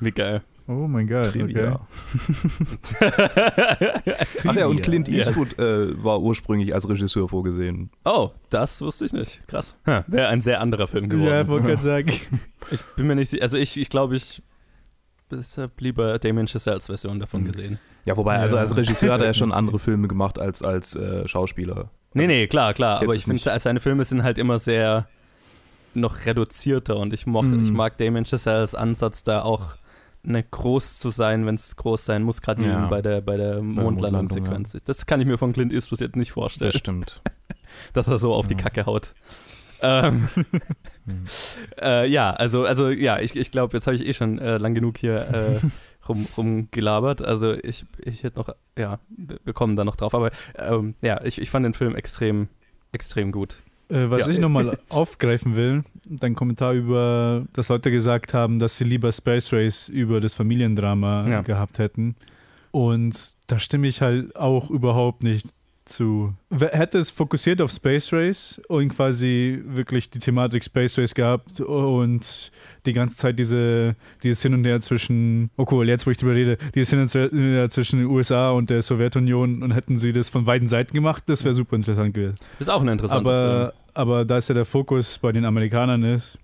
[0.00, 0.42] Wie geil.
[0.72, 1.26] Oh mein Gott.
[1.28, 1.40] Okay.
[1.40, 1.80] Trivia.
[4.46, 5.26] Ach ja, und Clint Yes.
[5.28, 7.90] Eastwood äh, war ursprünglich als Regisseur vorgesehen.
[8.04, 9.40] Oh, das wusste ich nicht.
[9.48, 9.76] Krass.
[9.84, 11.28] Wäre ein sehr anderer Film geworden.
[11.28, 12.12] Ja, ich wollte gerade sagen.
[12.72, 13.42] Ich bin mir nicht sicher.
[13.42, 14.42] Also ich, ich glaube, ich
[15.56, 17.46] habe lieber Damien Chazelles Version davon Mhm.
[17.46, 17.78] gesehen.
[18.04, 21.26] Ja, wobei, also als Regisseur hat er ja schon andere Filme gemacht als als äh,
[21.26, 21.90] Schauspieler.
[22.14, 23.00] Nee, nee, klar, klar.
[23.02, 25.08] Aber ich finde, seine Filme sind halt immer sehr
[25.94, 27.64] noch reduzierter und ich, moch, Mhm.
[27.64, 29.74] ich mag Damien Chazelles Ansatz da auch
[30.22, 32.86] ne, groß zu sein, wenn es groß sein muss, gerade Ja.
[32.88, 34.76] bei der, bei der Mondlandungssequenz.
[34.84, 37.22] Das kann ich mir von Clint Eastwood jetzt nicht vorstellen, Das stimmt.
[37.92, 38.60] dass er so auf die Ja.
[38.60, 39.14] Kacke haut.
[39.82, 40.28] Ähm,
[41.06, 41.26] Hm.
[41.80, 44.74] äh, ja, also, also ja, ich, ich glaube, jetzt habe ich eh schon äh, lang
[44.74, 45.66] genug hier äh,
[46.08, 47.22] rum, rumgelabert.
[47.22, 50.14] Also ich, ich hätte noch, ja, wir kommen da noch drauf.
[50.14, 52.48] Aber ähm, ja, ich, ich fand den Film extrem,
[52.92, 53.56] extrem gut.
[53.90, 54.32] Äh, was Ja.
[54.32, 59.52] ich nochmal aufgreifen will, dein Kommentar über, dass Leute gesagt haben, dass sie lieber Space
[59.52, 61.40] Race über das Familiendrama Ja.
[61.42, 62.14] gehabt hätten.
[62.70, 65.48] Und da stimme ich halt auch überhaupt nicht
[65.86, 66.32] zu.
[66.56, 72.52] Hätte es fokussiert auf Space Race und quasi wirklich die Thematik Space Race gehabt und
[72.86, 76.34] die ganze Zeit diese, dieses Hin und Her zwischen, oh cool, jetzt wo ich drüber
[76.34, 80.28] rede, dieses Hin und Her zwischen den USA und der Sowjetunion und hätten sie das
[80.28, 82.36] von beiden Seiten gemacht, das wäre super interessant gewesen.
[82.60, 86.38] Ist auch ein interessanter Aber, aber da es ja der Fokus bei den Amerikanern ist,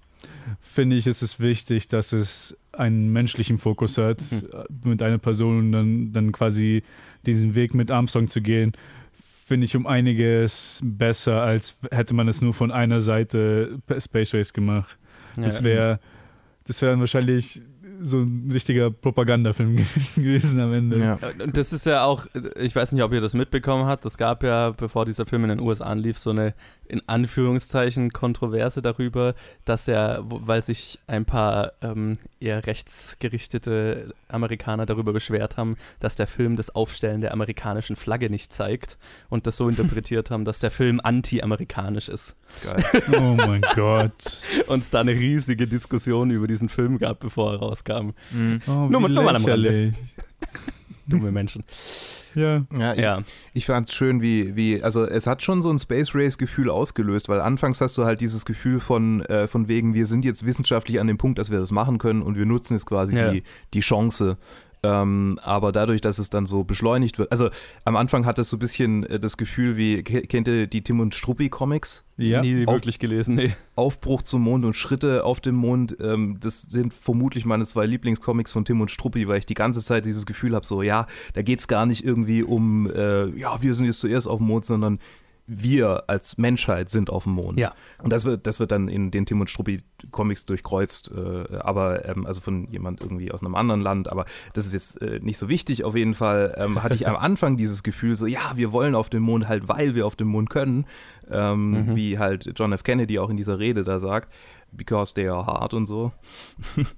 [0.61, 4.91] finde ich, ist es wichtig, dass es einen menschlichen Fokus hat, Mhm.
[4.91, 6.83] mit einer Person dann, dann quasi
[7.25, 8.73] diesen Weg mit Armstrong zu gehen.
[9.47, 14.53] Finde ich um einiges besser, als hätte man es nur von einer Seite Space Race
[14.53, 14.99] gemacht.
[15.35, 15.45] Film.
[15.47, 15.65] Das Ja.
[15.65, 16.01] wäre
[16.69, 17.63] das wäre wahrscheinlich
[18.01, 19.77] so ein richtiger Propagandafilm
[20.17, 20.99] gewesen am Ende.
[20.99, 21.19] Ja.
[21.45, 24.43] Und das ist ja auch, ich weiß nicht, ob ihr das mitbekommen habt, es gab
[24.43, 26.55] ja, bevor dieser Film in den USA anlief, so eine
[26.89, 35.13] in Anführungszeichen Kontroverse darüber, dass er, weil sich ein paar ähm, eher rechtsgerichtete Amerikaner darüber
[35.13, 39.69] beschwert haben, dass der Film das Aufstellen der amerikanischen Flagge nicht zeigt und das so
[39.69, 42.37] interpretiert haben, dass der Film anti-amerikanisch ist.
[42.65, 42.85] Geil.
[43.13, 44.41] Oh mein Gott.
[44.69, 47.86] Und es da eine riesige Diskussion über diesen Film gab, bevor er rauskam.
[48.33, 48.61] Mhm.
[48.67, 49.93] Oh, Nur nur mal am Rande.
[51.09, 51.63] Dumme Menschen.
[52.35, 52.67] Ja.
[52.77, 53.23] Ja, ich, Ja.
[53.55, 57.29] ich fand es schön, wie, wie, also es hat schon so ein Space Race-Gefühl ausgelöst,
[57.29, 60.99] weil anfangs hast du halt dieses Gefühl von, äh, von wegen, wir sind jetzt wissenschaftlich
[61.01, 63.31] an dem Punkt, dass wir das machen können und wir nutzen jetzt quasi Ja.
[63.31, 64.37] die, die Chance.
[64.83, 67.49] Ähm, aber dadurch, dass es dann so beschleunigt wird, also
[67.85, 70.83] am Anfang hat es so ein bisschen äh, das Gefühl wie, ke- kennt ihr die
[70.83, 72.05] Tim und Struppi Comics?
[72.19, 72.41] Ja.
[72.43, 73.57] Nie Auf- wirklich gelesen, nee.
[73.75, 78.53] Aufbruch zum Mond und Schritte auf dem Mond, ähm, das sind vermutlich meine zwei Lieblingscomics
[78.53, 81.43] von Tim und Struppi, weil ich die ganze Zeit dieses Gefühl habe, so ja, da
[81.43, 84.65] geht es gar nicht irgendwie um, äh, ja, wir sind jetzt zuerst auf dem Mond,
[84.67, 84.99] sondern
[85.47, 87.59] wir als Menschheit sind auf dem Mond.
[87.59, 87.73] Ja.
[88.03, 92.05] Und das wird, das wird dann in den Tim und Struppi Comics durchkreuzt, äh, aber
[92.09, 95.39] ähm, also von jemand irgendwie aus einem anderen Land, aber das ist jetzt äh, nicht
[95.39, 95.85] so wichtig.
[95.85, 99.09] Auf jeden Fall ähm, hatte ich am Anfang dieses Gefühl, so ja, wir wollen auf
[99.09, 100.85] den Mond halt, weil wir auf dem Mond können,
[101.31, 101.97] ähm, Mhm.
[101.97, 102.83] wie halt John F.
[102.83, 104.33] Kennedy auch in dieser Rede da sagt,
[104.73, 106.13] because they are hard und so.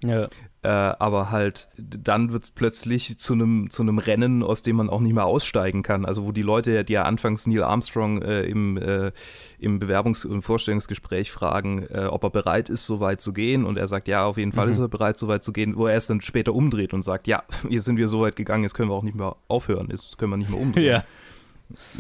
[0.03, 0.29] Ja.
[0.63, 4.91] Äh, aber halt, dann wird es plötzlich zu einem zu einem Rennen, aus dem man
[4.91, 6.05] auch nicht mehr aussteigen kann.
[6.05, 9.13] Also wo die Leute, die ja anfangs Neil Armstrong äh, im, äh,
[9.61, 13.65] im Bewerbungs- und Vorstellungsgespräch fragen, äh, ob er bereit ist, so weit zu gehen.
[13.65, 14.73] Und er sagt, ja, auf jeden Fall Mhm.
[14.73, 17.29] ist er bereit, so weit zu gehen, wo er es dann später umdreht und sagt,
[17.29, 20.19] ja, hier sind wir so weit gegangen, jetzt können wir auch nicht mehr aufhören, jetzt
[20.19, 20.85] können wir nicht mehr umdrehen.
[20.85, 21.05] Ja.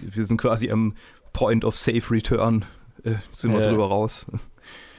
[0.00, 0.94] Wir sind quasi am
[1.32, 2.64] Point of Safe Return,
[3.04, 4.26] äh, sind wir drüber raus.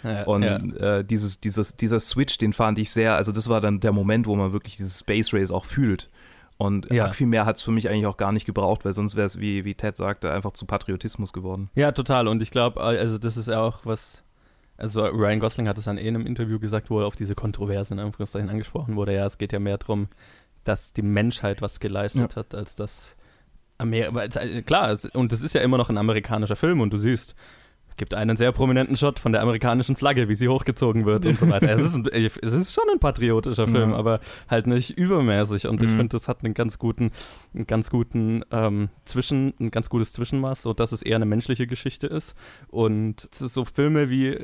[0.03, 0.23] Ja.
[0.23, 0.57] Und ja.
[0.99, 4.27] äh, dieses, dieses, dieser Switch, den fand ich sehr, also das war dann der Moment,
[4.27, 6.09] wo man wirklich dieses Space Race auch fühlt.
[6.57, 7.11] Und Ja.
[7.13, 9.39] viel mehr hat es für mich eigentlich auch gar nicht gebraucht, weil sonst wäre es,
[9.39, 11.69] wie, wie Ted sagte, einfach zu Patriotismus geworden.
[11.75, 12.27] ja, total.
[12.27, 14.23] Und ich glaube, also das ist ja auch was.
[14.75, 17.35] Also Ryan Gosling hat es dann eh in einem Interview gesagt, wo er auf diese
[17.35, 19.13] Kontroverse in Anführungszeichen angesprochen wurde.
[19.13, 20.07] Ja, es geht ja mehr darum,
[20.63, 23.15] dass die Menschheit was geleistet hat, als dass
[23.77, 24.27] Amerika.
[24.65, 27.35] Klar, es, und das ist ja immer noch ein amerikanischer Film und du siehst,
[27.99, 31.47] gibt einen sehr prominenten Shot von der amerikanischen Flagge, wie sie hochgezogen wird und so
[31.47, 31.69] weiter.
[31.69, 33.95] Es ist, ein, es ist schon ein patriotischer Film, Ja.
[33.97, 35.67] aber halt nicht übermäßig.
[35.67, 35.97] Und ich Mhm.
[35.97, 37.11] finde, das hat einen ganz guten,
[37.53, 41.67] einen ganz guten ähm, Zwischen, ein ganz gutes Zwischenmaß, so dass es eher eine menschliche
[41.67, 42.33] Geschichte ist.
[42.69, 44.35] Und so so Filme wie,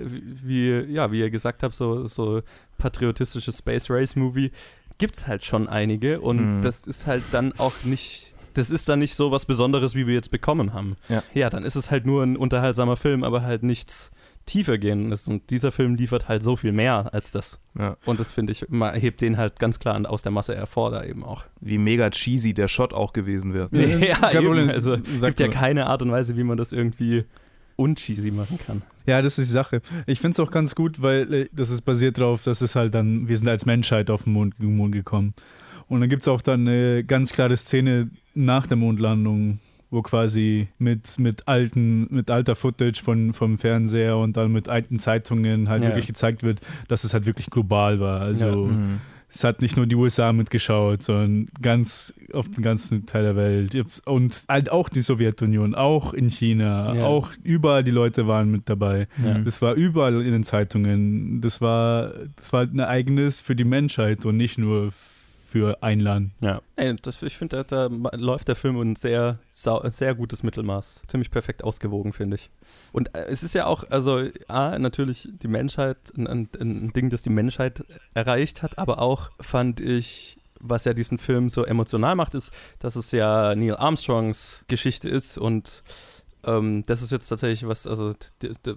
[0.43, 2.41] wie, ja, wie ihr gesagt habt, so, so
[2.77, 4.51] patriotistische Space Race Movie
[4.97, 6.61] gibt es halt schon einige und Mhm.
[6.61, 10.13] das ist halt dann auch nicht, das ist dann nicht so was Besonderes, wie wir
[10.15, 10.95] jetzt bekommen haben.
[11.09, 11.23] Ja.
[11.33, 14.11] ja, dann ist es halt nur ein unterhaltsamer Film, aber halt nichts
[14.45, 17.59] tiefergehendes und dieser Film liefert halt so viel mehr als das.
[17.77, 17.97] Ja.
[18.05, 21.03] Und das finde ich, ma- hebt den halt ganz klar aus der Masse hervor da
[21.03, 21.45] eben auch.
[21.61, 23.67] Wie mega cheesy der Shot auch gewesen wäre.
[24.07, 24.69] Ja, kein eben.
[24.69, 27.25] Also Sag gibt ja keine Art und Weise, wie man das irgendwie
[27.75, 28.83] uncheesy machen kann.
[29.07, 29.81] Ja, das ist die Sache.
[30.05, 32.93] Ich finde es auch ganz gut, weil äh, das ist basiert darauf, dass es halt
[32.95, 35.33] dann, wir sind als Menschheit auf den Mond, Mond gekommen.
[35.87, 39.59] Und dann gibt es auch dann eine ganz klare Szene nach der Mondlandung,
[39.91, 44.99] wo quasi mit, mit alten, mit alter Footage von, vom Fernseher und dann mit alten
[44.99, 45.89] Zeitungen halt Ja.
[45.89, 48.21] wirklich gezeigt wird, dass es halt wirklich global war.
[48.21, 48.55] Also Ja.
[48.55, 48.99] Mhm.
[49.29, 54.01] es hat nicht nur die USA mitgeschaut, sondern ganz auf den ganzen Teil der Welt.
[54.05, 57.05] Und halt auch die Sowjetunion, auch in China, Ja.
[57.05, 59.07] auch überall die Leute waren mit dabei.
[59.23, 59.37] Ja.
[59.39, 61.41] Das war überall in den Zeitungen.
[61.41, 65.14] Das war, das war halt ein Ereignis für die Menschheit und nicht nur für
[65.81, 66.31] ein Land.
[66.41, 66.61] Ja.
[66.75, 71.01] Ey, das, ich finde, da, da läuft der Film ein sehr, sehr gutes Mittelmaß.
[71.07, 72.49] Ziemlich perfekt ausgewogen, finde ich.
[72.91, 77.09] Und äh, es ist ja auch, also, A, natürlich die Menschheit, ein, ein, ein Ding,
[77.09, 82.15] das die Menschheit erreicht hat, aber auch fand ich, was ja diesen Film so emotional
[82.15, 85.83] macht, ist, dass es ja Neil Armstrongs Geschichte ist und
[86.45, 88.13] ähm, das ist jetzt tatsächlich was, also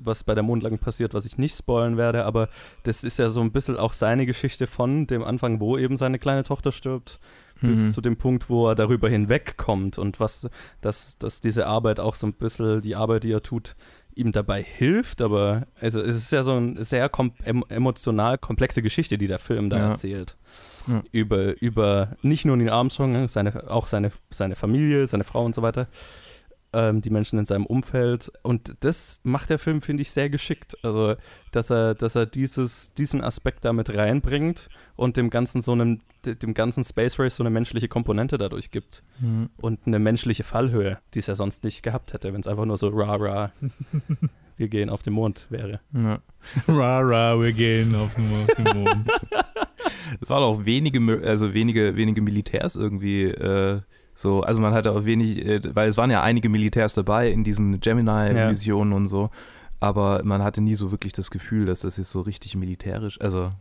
[0.00, 2.48] was bei der Mondlandung passiert, was ich nicht spoilen werde, aber
[2.83, 6.18] das ist ja so ein bisschen auch seine Geschichte von dem Anfang, wo eben seine
[6.18, 7.20] kleine Tochter stirbt,
[7.61, 7.68] mhm.
[7.68, 10.48] bis zu dem Punkt, wo er darüber hinwegkommt und was,
[10.81, 13.76] dass, dass diese Arbeit auch so ein bisschen, die Arbeit, die er tut,
[14.14, 17.33] ihm dabei hilft, aber also es ist ja so eine sehr kom
[17.68, 19.88] emotional komplexe Geschichte, die der Film da ja.
[19.90, 20.37] erzählt.
[20.88, 21.04] Ja.
[21.12, 25.62] Über, über nicht nur den Armstrong, seine, auch seine, seine Familie, seine Frau und so
[25.62, 25.87] weiter
[26.72, 28.31] ähm, die Menschen in seinem Umfeld.
[28.42, 30.76] Und das macht der Film, finde ich, sehr geschickt.
[30.83, 31.16] Also,
[31.52, 36.54] dass er, dass er dieses, diesen Aspekt damit reinbringt und dem Ganzen so einem, dem
[36.54, 39.02] ganzen Space Race so eine menschliche Komponente dadurch gibt.
[39.20, 39.50] Mhm.
[39.61, 42.76] Und eine menschliche Fallhöhe, die es ja sonst nicht gehabt hätte, wenn es einfach nur
[42.76, 43.52] so rah rah.
[44.59, 45.81] wir gehen auf den Mond wäre.
[45.92, 46.20] Ja.
[46.68, 49.09] Ra, ra, wir gehen auf den, Mond.
[50.20, 53.81] Es waren auch wenige, also wenige, wenige Militärs irgendwie äh,
[54.18, 57.44] so, also man hatte auch wenig, äh, weil es waren ja einige Militärs dabei in
[57.44, 58.96] diesen Gemini-Missionen ja.
[58.96, 59.31] und so,
[59.78, 63.52] aber man hatte nie so wirklich das Gefühl, dass das jetzt so richtig militärisch, also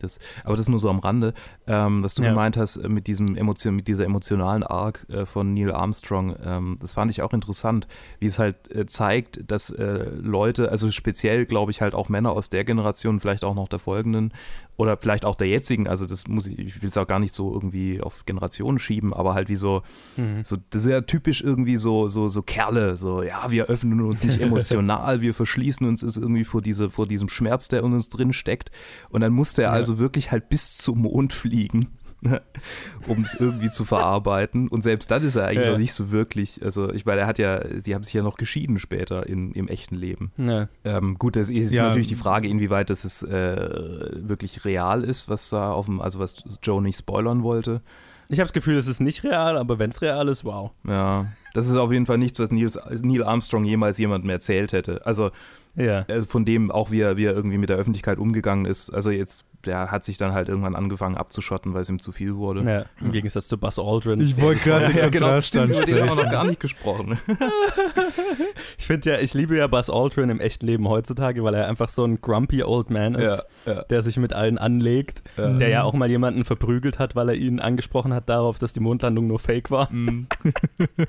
[0.00, 1.34] das, aber das nur so am Rande.
[1.66, 2.28] Ähm, was du ja.
[2.28, 6.76] gemeint hast äh, mit diesem Emotion, mit dieser emotionalen Arc äh, von Neil Armstrong, ähm,
[6.80, 7.88] das fand ich auch interessant,
[8.20, 12.32] wie es halt äh, zeigt, dass äh, Leute, also speziell glaube ich halt auch Männer
[12.32, 14.32] aus der Generation, vielleicht auch noch der folgenden,
[14.76, 17.34] oder vielleicht auch der jetzigen, also das muss ich, ich will es auch gar nicht
[17.34, 19.82] so irgendwie auf Generationen schieben, aber halt wie so,
[20.16, 20.44] mhm.
[20.44, 24.24] so das ist ja typisch irgendwie so, so, so Kerle, so, ja, wir öffnen uns
[24.24, 28.08] nicht emotional, wir verschließen uns ist irgendwie vor, diese, vor diesem Schmerz, der in uns
[28.08, 28.70] drin steckt.
[29.10, 29.74] Und dann musste er ja.
[29.74, 31.88] also wirklich halt bis zum Mond fliegen
[33.06, 34.68] um es irgendwie zu verarbeiten.
[34.68, 35.72] Und selbst das ist er eigentlich ja.
[35.72, 36.62] noch nicht so wirklich.
[36.62, 39.68] Also, ich meine, er hat ja, sie haben sich ja noch geschieden später in, im
[39.68, 40.32] echten Leben.
[40.36, 40.68] Ja.
[40.84, 41.84] Ähm, gut, das ist ja.
[41.84, 46.18] natürlich die Frage, inwieweit das ist, äh, wirklich real ist, was da auf dem, also
[46.18, 47.82] was Joe nicht spoilern wollte.
[48.28, 50.70] Ich habe das Gefühl, es ist nicht real, aber wenn es real ist, wow.
[50.88, 55.04] Ja, das ist auf jeden Fall nichts, was Niels, Neil Armstrong jemals jemandem erzählt hätte.
[55.04, 55.30] Also
[55.76, 56.00] ja.
[56.02, 58.90] Äh, von dem auch, wie er, wie er irgendwie mit der Öffentlichkeit umgegangen ist.
[58.90, 62.36] Also jetzt der hat sich dann halt irgendwann angefangen abzuschotten, weil es ihm zu viel
[62.36, 62.62] wurde.
[62.62, 64.20] Ja, Im Gegensatz zu Buzz Aldrin.
[64.20, 67.18] Ich wollte gerade den ja, genau, stimmt, über den haben wir noch gar nicht gesprochen.
[68.78, 71.88] ich finde ja, ich liebe ja Buzz Aldrin im echten Leben heutzutage, weil er einfach
[71.88, 73.82] so ein grumpy old man ist, ja, ja.
[73.82, 77.60] der sich mit allen anlegt, der ja auch mal jemanden verprügelt hat, weil er ihn
[77.60, 79.90] angesprochen hat darauf, dass die Mondlandung nur fake war.
[79.92, 80.26] Mhm.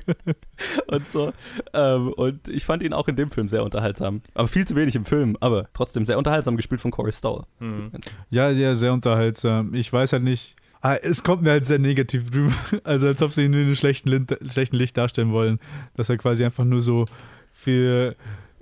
[0.87, 1.33] und so.
[1.73, 4.21] Ähm, und ich fand ihn auch in dem Film sehr unterhaltsam.
[4.33, 7.43] Aber viel zu wenig im Film, aber trotzdem sehr unterhaltsam gespielt von Corey Stoll.
[7.59, 7.91] Mhm.
[8.29, 9.73] Ja, ja, sehr unterhaltsam.
[9.73, 10.55] Ich weiß halt nicht.
[10.81, 12.53] Ah, es kommt mir halt sehr negativ drüber.
[12.83, 15.59] Also als ob sie ihn in einem schlechten, schlechten Licht darstellen wollen.
[15.95, 17.05] Dass er quasi einfach nur so
[17.51, 18.15] für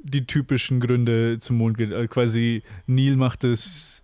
[0.03, 1.91] die typischen Gründe zum Mond geht.
[1.91, 4.02] Also quasi Neil macht es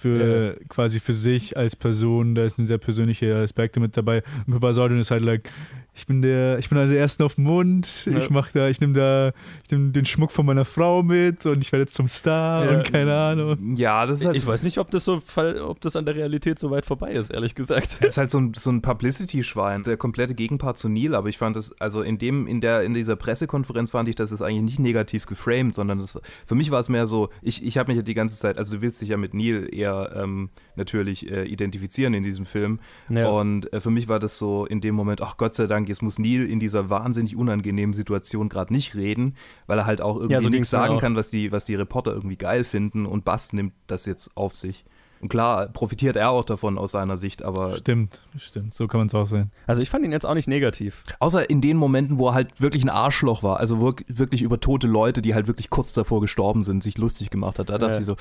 [0.00, 0.64] für ja.
[0.68, 2.34] quasi für sich als Person.
[2.34, 4.22] Da ist ein sehr persönlicher Aspekt mit dabei.
[4.46, 5.50] Und Buzz Aldrin ist halt like,
[5.94, 8.06] ich bin der, ich bin einer der ersten auf dem Mond.
[8.06, 8.18] Ja.
[8.18, 9.32] Ich mache da, ich nehme da,
[9.64, 12.78] ich nehme den Schmuck von meiner Frau mit und ich werde jetzt zum Star ja.
[12.78, 13.74] und keine Ahnung.
[13.74, 15.20] Ja, das ist halt Ich weiß nicht, ob das so,
[15.62, 17.98] ob das an der Realität so weit vorbei ist, ehrlich gesagt.
[18.00, 21.38] Es ist halt so ein, so ein Publicity-Schwein, der komplette Gegenpart zu Neil, aber ich
[21.38, 24.62] fand das, also in dem, in der, in dieser Pressekonferenz fand ich, dass es eigentlich
[24.62, 27.96] nicht negativ geframed, sondern das, für mich war es mehr so, ich, ich habe mich
[27.96, 31.44] ja die ganze Zeit, also du willst dich ja mit Neil eher ähm, natürlich äh,
[31.44, 32.80] identifizieren in diesem Film.
[33.08, 33.28] Ja.
[33.28, 36.02] Und äh, für mich war das so in dem Moment, ach Gott sei Dank, jetzt
[36.02, 39.34] muss Neil in dieser wahnsinnig unangenehmen Situation gerade nicht reden,
[39.66, 42.12] weil er halt auch irgendwie ja, so nichts sagen kann, was die, was die Reporter
[42.12, 44.84] irgendwie geil finden und Bass nimmt das jetzt auf sich.
[45.20, 47.76] Und klar, profitiert er auch davon aus seiner Sicht, aber.
[47.76, 49.50] Stimmt, stimmt, so kann man es auch sehen.
[49.66, 51.04] Also ich fand ihn jetzt auch nicht negativ.
[51.18, 54.86] Außer in den Momenten, wo er halt wirklich ein Arschloch war, also wirklich über tote
[54.86, 57.68] Leute, die halt wirklich kurz davor gestorben sind, sich lustig gemacht hat.
[57.68, 58.00] Da dachte ja.
[58.00, 58.16] ich so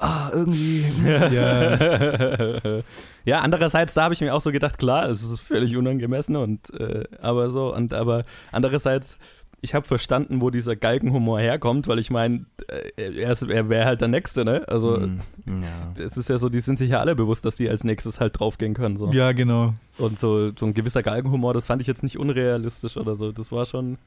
[0.00, 0.84] ah, irgendwie.
[1.04, 2.82] Ja.
[3.24, 6.72] ja, andererseits, da habe ich mir auch so gedacht, klar, es ist völlig unangemessen und
[6.78, 9.18] äh, aber so, und aber andererseits,
[9.62, 14.00] ich habe verstanden, wo dieser Galgenhumor herkommt, weil ich meine, äh, er, er wäre halt
[14.00, 14.66] der Nächste, ne?
[14.68, 16.02] Also, mm, ja.
[16.02, 18.40] es ist ja so, die sind sich ja alle bewusst, dass die als nächstes halt
[18.40, 18.96] draufgehen können.
[18.96, 19.10] So.
[19.10, 19.74] Ja, genau.
[19.98, 23.32] Und so, so ein gewisser Galgenhumor, das fand ich jetzt nicht unrealistisch oder so.
[23.32, 23.98] Das war schon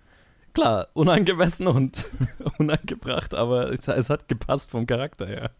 [0.53, 2.07] klar, unangemessen und
[2.57, 5.51] unangebracht, aber es, es, hat gepasst vom Charakter her.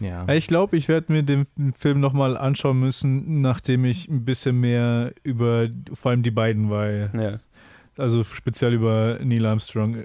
[0.00, 0.26] Ja.
[0.32, 5.12] Ich glaube, ich werde mir den Film nochmal anschauen müssen, nachdem ich ein bisschen mehr
[5.22, 7.10] über vor allem die beiden weiß.
[7.12, 7.32] Ja.
[7.98, 10.04] Also speziell über Neil Armstrong.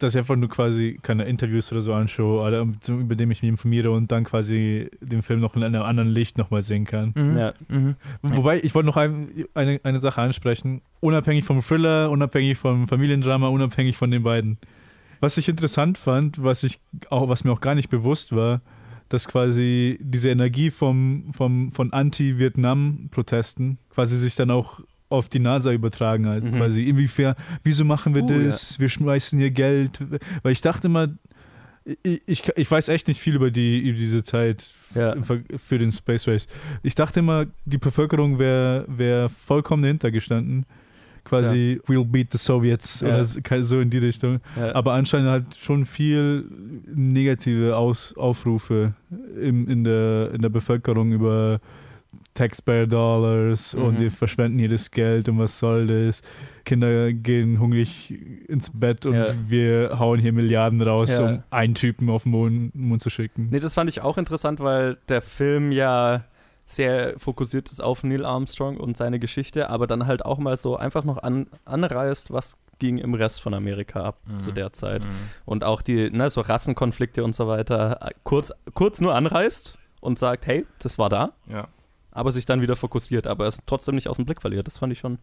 [0.00, 3.48] Dass ich einfach nur quasi keine Interviews oder so anschaue, oder über dem ich mich
[3.48, 7.12] informiere und dann quasi den Film noch in einem anderen Licht nochmal sehen kann.
[7.14, 7.38] Mhm.
[7.38, 7.54] Ja.
[7.68, 7.94] Mhm.
[8.22, 10.82] Wobei, ich wollte noch ein, eine, eine Sache ansprechen.
[11.00, 14.58] Unabhängig vom Thriller, unabhängig vom Familiendrama, unabhängig von den beiden.
[15.20, 18.62] Was ich interessant fand, was ich auch, was mir auch gar nicht bewusst war,
[19.14, 25.72] dass quasi diese Energie vom, vom, von Anti-Vietnam-Protesten quasi sich dann auch auf die NASA
[25.72, 26.56] übertragen Also mhm.
[26.56, 28.74] quasi inwiefern, wieso machen wir uh, das?
[28.74, 28.80] Ja.
[28.80, 30.00] Wir schmeißen hier Geld.
[30.42, 31.08] Weil ich dachte immer,
[32.02, 35.14] ich, ich, ich, weiß echt nicht viel über, die, über diese Zeit ja.
[35.22, 36.48] für den Space Race.
[36.82, 40.66] Ich dachte immer, die Bevölkerung wäre wär vollkommen dahinter gestanden.
[41.24, 41.88] Quasi, ja.
[41.88, 43.16] we'll beat the Soviets ja.
[43.16, 44.40] oder so in die Richtung.
[44.74, 46.44] Aber anscheinend halt schon viel
[46.86, 48.94] negative Aus, Aufrufe
[49.40, 51.60] in, in, der, in der Bevölkerung über
[52.34, 53.82] Taxpayer Dollars mhm.
[53.82, 56.22] und die verschwenden hier das Geld und was soll das?
[56.64, 58.12] Kinder gehen hungrig
[58.48, 59.26] ins Bett und ja.
[59.46, 61.24] wir hauen hier Milliarden raus, ja.
[61.24, 63.48] um einen Typen auf den Mond, Mond zu schicken.
[63.50, 66.24] Nee, das fand ich auch interessant, weil der Film ja
[66.66, 70.76] sehr fokussiert ist auf Neil Armstrong und seine Geschichte, aber dann halt auch mal so
[70.76, 74.40] einfach noch an, anreißt, was ging im Rest von Amerika ab mhm.
[74.40, 75.04] zu der Zeit.
[75.04, 75.10] Mhm.
[75.44, 80.46] Und auch die, ne, so Rassenkonflikte und so weiter, kurz, kurz nur anreißt und sagt,
[80.46, 81.32] hey, das war da.
[81.48, 81.68] Ja
[82.14, 84.66] aber sich dann wieder fokussiert, aber es trotzdem nicht aus dem Blick verliert.
[84.66, 85.18] Das fand ich schon,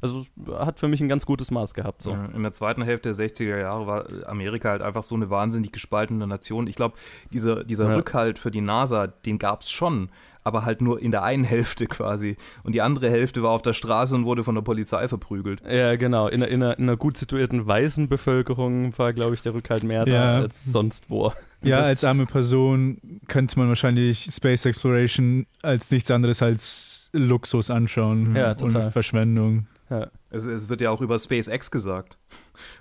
[0.00, 0.24] also
[0.56, 2.02] hat für mich ein ganz gutes Maß gehabt.
[2.02, 2.12] So.
[2.12, 6.26] In der zweiten Hälfte der 60er Jahre war Amerika halt einfach so eine wahnsinnig gespaltene
[6.26, 6.68] Nation.
[6.68, 6.96] Ich glaube,
[7.32, 7.96] dieser, dieser ja.
[7.96, 10.08] Rückhalt für die NASA, den gab es schon,
[10.46, 12.36] aber halt nur in der einen Hälfte quasi.
[12.62, 15.60] Und die andere Hälfte war auf der Straße und wurde von der Polizei verprügelt.
[15.68, 16.28] Ja, genau.
[16.28, 20.06] In, in, einer, in einer gut situierten weißen Bevölkerung war, glaube ich, der Rückhalt mehr
[20.06, 20.36] ja.
[20.36, 21.32] da als sonst wo.
[21.62, 28.36] Ja, als arme Person könnte man wahrscheinlich Space Exploration als nichts anderes als Luxus anschauen
[28.36, 29.66] ja, und Verschwendung.
[29.90, 30.08] Ja.
[30.36, 32.18] Also es wird ja auch über SpaceX gesagt,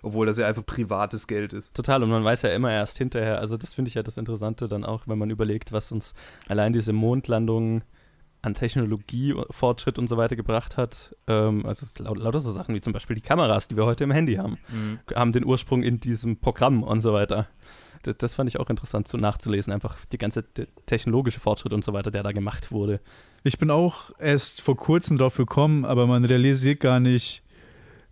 [0.01, 1.73] obwohl das ja einfach privates Geld ist.
[1.73, 4.67] Total, und man weiß ja immer erst hinterher, also das finde ich ja das Interessante
[4.67, 6.13] dann auch, wenn man überlegt, was uns
[6.49, 7.85] allein diese Mondlandungen
[8.41, 11.15] an Technologiefortschritt und so weiter gebracht hat.
[11.27, 14.11] Ähm, also laut, lauter so Sachen wie zum Beispiel die Kameras, die wir heute im
[14.11, 14.99] Handy haben, mhm.
[15.15, 17.47] haben den Ursprung in diesem Programm und so weiter
[18.05, 20.43] das, das fand ich auch interessant so nachzulesen, einfach die ganze
[20.85, 22.99] technologische Fortschritt und so weiter, der da gemacht wurde.
[23.43, 27.43] Ich bin auch erst vor kurzem drauf gekommen, aber man realisiert gar nicht,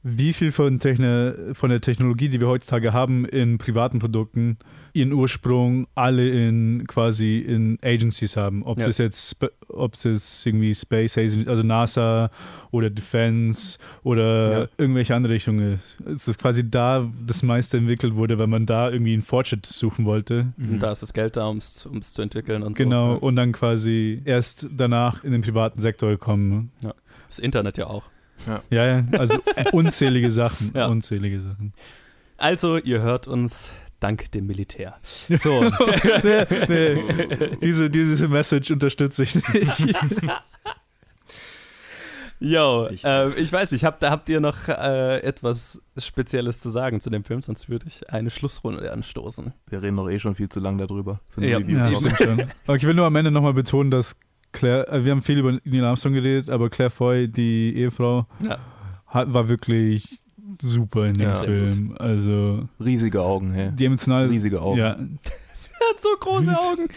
[0.04, 4.58] wie viel von, Techne, von der Technologie, die wir heutzutage haben in privaten Produkten,
[4.92, 8.63] ihren Ursprung alle in quasi in Agencies haben.
[8.63, 8.88] Ob ja.
[8.88, 9.38] es jetzt
[9.70, 12.32] ob es irgendwie Space Agency, also NASA
[12.72, 14.68] oder Defense oder ja.
[14.78, 15.98] irgendwelche andere Richtungen ist.
[16.06, 20.06] Es ist quasi da das meiste entwickelt wurde, wenn man da irgendwie einen Fortschritt suchen
[20.06, 20.54] wollte.
[20.58, 20.80] Mhm.
[20.80, 23.13] Da ist das Geld da, um es zu entwickeln und genau, so.
[23.13, 26.72] Genau, und dann quasi erst danach in den privaten Sektor gekommen.
[26.84, 26.94] Ja.
[27.30, 28.12] Das Internet ja auch.
[28.47, 29.39] Ja, ja, ja also
[29.71, 30.71] unzählige Sachen.
[30.73, 30.88] Ja.
[30.88, 31.73] Unzählige Sachen.
[32.38, 34.95] Also, ihr hört uns dank dem Militär.
[35.01, 35.63] So.
[36.23, 37.58] nee, nee.
[37.62, 39.88] Diese, diese Message unterstütze ich nicht.
[42.39, 46.99] Yo, ich, äh, ich weiß nicht, habt, habt ihr noch äh, etwas Spezielles zu sagen
[46.99, 47.41] zu dem Film?
[47.41, 49.53] Sonst würde ich eine Schlussrunde anstoßen.
[49.69, 51.21] Wir reden doch eh schon viel zu lange darüber.
[51.38, 52.47] Ja, ja schon.
[52.67, 54.17] Aber ich will nur am Ende nochmal betonen, dass
[54.54, 58.60] Claire, äh, wir haben viel über Neil Armstrong geredet, aber Claire Foy, die Ehefrau, ja.
[59.08, 60.22] hat, war wirklich
[60.62, 61.89] super in dem ja, Film.
[61.89, 62.02] Gut.
[62.02, 63.72] Also riesige Augen, hey.
[63.72, 64.80] Die emotionale riesige Augen.
[64.80, 64.96] Ja.
[65.54, 66.88] Sie hat so große Augen.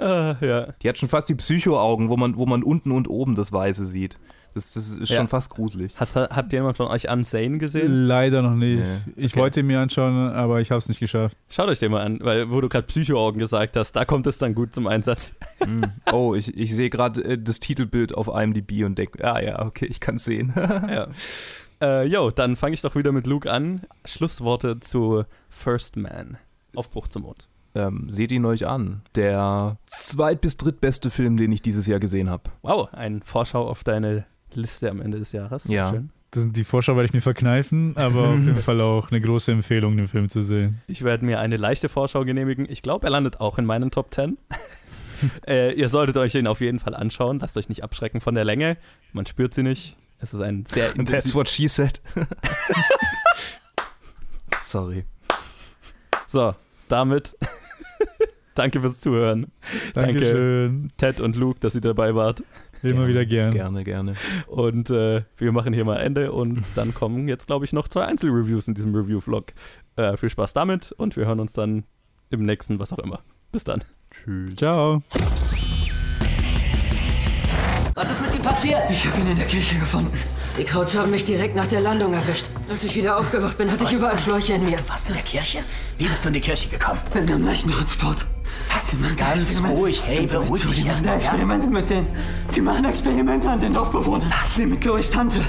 [0.00, 0.72] uh, ja.
[0.82, 3.84] Die hat schon fast die Psycho-Augen, wo man, wo man unten und oben das Weiße
[3.86, 4.18] sieht.
[4.54, 5.92] Das, das ist schon fast gruselig.
[5.96, 8.06] Hast, habt ihr jemand von euch Unsane gesehen?
[8.06, 8.80] Leider noch nicht.
[8.80, 9.12] Nee.
[9.16, 9.40] Ich okay.
[9.40, 11.36] wollte ihn mir anschauen, aber ich habe es nicht geschafft.
[11.48, 14.38] Schaut euch den mal an, weil wo du gerade Psycho-Augen gesagt hast, da kommt es
[14.38, 15.32] dann gut zum Einsatz.
[15.64, 15.84] Mm.
[16.12, 19.86] Oh, ich, ich sehe gerade äh, das Titelbild auf IMDb und denke, ah ja, okay,
[19.86, 20.52] ich kann es sehen.
[20.56, 21.08] ja.
[21.80, 23.82] Äh, jo, dann fange ich doch wieder mit Luke an.
[24.04, 26.38] Schlussworte zu First Man.
[26.74, 27.48] Aufbruch zum Mond.
[27.74, 29.02] Ähm, seht ihn euch an.
[29.14, 32.44] Der zweit- bis drittbeste Film, den ich dieses Jahr gesehen habe.
[32.62, 34.26] Wow, ein Vorschau auf deine
[34.58, 35.64] Liste am Ende des Jahres.
[35.68, 35.90] Ja.
[35.90, 36.10] Schön.
[36.30, 39.50] Das sind die Vorschau werde ich mir verkneifen, aber auf jeden Fall auch eine große
[39.50, 40.82] Empfehlung, den Film zu sehen.
[40.86, 42.66] Ich werde mir eine leichte Vorschau genehmigen.
[42.68, 44.36] Ich glaube, er landet auch in meinen Top 10.
[45.46, 47.38] äh, ihr solltet euch den auf jeden Fall anschauen.
[47.40, 48.76] Lasst euch nicht abschrecken von der Länge.
[49.12, 49.96] Man spürt sie nicht.
[50.18, 52.02] Es ist ein sehr That's what she said.
[54.64, 55.04] Sorry.
[56.26, 56.54] So,
[56.88, 57.38] damit
[58.54, 59.50] danke fürs Zuhören.
[59.94, 60.72] Dankeschön.
[60.72, 62.42] Danke, Ted und Luke, dass ihr dabei wart.
[62.82, 63.52] Immer gerne, wieder gern.
[63.52, 64.14] Gerne, gerne.
[64.46, 68.04] Und äh, wir machen hier mal Ende und dann kommen jetzt, glaube ich, noch zwei
[68.04, 69.52] Einzelreviews in diesem Review-Vlog.
[69.96, 71.84] Äh, viel Spaß damit und wir hören uns dann
[72.30, 73.20] im nächsten, was auch immer.
[73.52, 73.82] Bis dann.
[74.10, 74.56] Tschüss.
[74.56, 75.02] Ciao.
[77.98, 78.78] Was ist mit ihm passiert?
[78.90, 80.16] Ich habe ihn in der Kirche gefunden.
[80.56, 82.46] Die Krauts haben mich direkt nach der Landung erwischt.
[82.70, 83.90] Als ich wieder aufgewacht bin, hatte was?
[83.90, 84.78] ich überall Schläuche in mir.
[84.86, 85.64] Was in der Kirche?
[85.98, 87.00] Wie bist du in die Kirche gekommen?
[87.16, 88.24] In dem Leichentransport.
[88.72, 88.92] Was?
[88.92, 89.80] Die Ganz Experimente.
[89.80, 91.16] ruhig, hey, beruhig dich Die machen erst mal, ja?
[91.16, 92.06] Experimente mit denen.
[92.54, 94.32] Die machen Experimente an den Dorfbewohnern.
[94.40, 94.56] Was?
[94.58, 95.40] Wie mit Chloes Tante.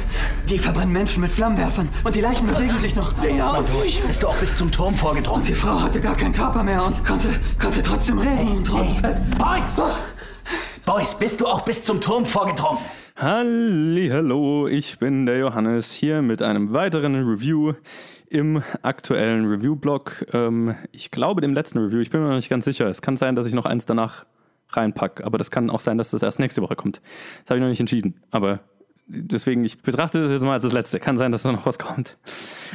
[0.49, 1.87] Die verbrennen Menschen mit Flammenwerfern.
[2.03, 3.13] Und die Leichen bewegen sich noch.
[3.23, 3.97] Ja, Mal und durch.
[4.01, 5.43] die, Bist du auch bis zum Turm vorgedrungen?
[5.43, 7.27] die Frau hatte gar keinen Körper mehr und konnte,
[7.61, 8.57] konnte trotzdem reden.
[8.57, 9.37] und draußen fällt...
[9.37, 9.73] Boys!
[9.77, 9.99] Was?
[10.89, 12.83] Boys, bist du auch bis zum Turm vorgedrungen?
[13.15, 17.73] Hallo, ich bin der Johannes hier mit einem weiteren Review
[18.27, 20.25] im aktuellen Review-Blog.
[20.33, 22.87] Ähm, ich glaube dem letzten Review, ich bin mir noch nicht ganz sicher.
[22.87, 24.25] Es kann sein, dass ich noch eins danach
[24.69, 27.03] reinpacke, aber das kann auch sein, dass das erst nächste Woche kommt.
[27.43, 28.61] Das habe ich noch nicht entschieden, aber
[29.05, 30.99] deswegen, ich betrachte das jetzt mal als das letzte.
[30.99, 32.17] Kann sein, dass da noch was kommt.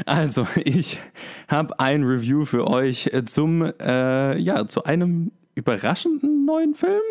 [0.07, 1.01] Also, ich
[1.49, 7.03] habe ein Review für euch zum, äh, ja, zu einem überraschenden neuen Film.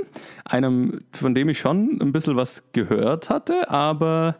[0.45, 4.35] Einem, von dem ich schon ein bisschen was gehört hatte, aber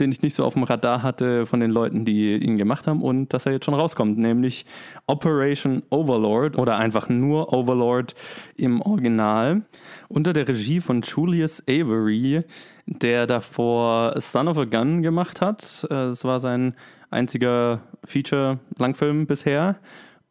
[0.00, 3.02] den ich nicht so auf dem Radar hatte von den Leuten, die ihn gemacht haben
[3.02, 4.66] und dass er jetzt schon rauskommt, nämlich
[5.06, 8.14] Operation Overlord oder einfach nur Overlord
[8.56, 9.62] im Original
[10.08, 12.42] unter der Regie von Julius Avery,
[12.86, 15.86] der davor Son of a Gun gemacht hat.
[15.90, 16.74] Äh, Es war sein
[17.10, 19.76] einziger Feature-Langfilm bisher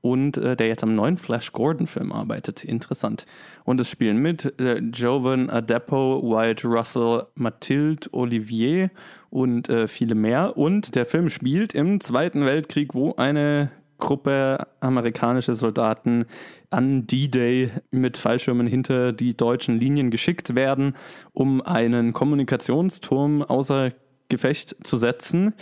[0.05, 2.63] und äh, der jetzt am neuen Flash Gordon-Film arbeitet.
[2.63, 3.25] Interessant.
[3.63, 8.91] Und es spielen mit äh, Jovan Adepo, Wyatt Russell, Mathilde Olivier
[9.31, 10.57] und äh, viele mehr.
[10.57, 16.25] Und der Film spielt im Zweiten Weltkrieg, wo eine Gruppe amerikanische Soldaten
[16.69, 20.93] an D-Day mit Fallschirmen hinter die deutschen Linien geschickt werden,
[21.33, 23.91] um einen Kommunikationsturm außer
[24.29, 25.55] Gefecht zu setzen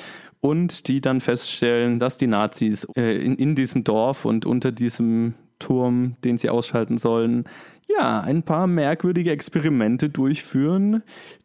[0.44, 5.36] und die dann feststellen, dass die Nazis äh, in, in diesem Dorf und unter diesem
[5.58, 7.46] Turm, den sie ausschalten sollen,
[7.88, 11.02] ja, ein paar merkwürdige Experimente durchführen,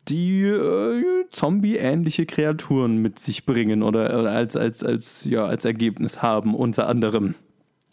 [0.09, 6.21] die äh, Zombie-ähnliche Kreaturen mit sich bringen oder, oder als, als, als, ja, als Ergebnis
[6.21, 7.37] haben, unter anderem.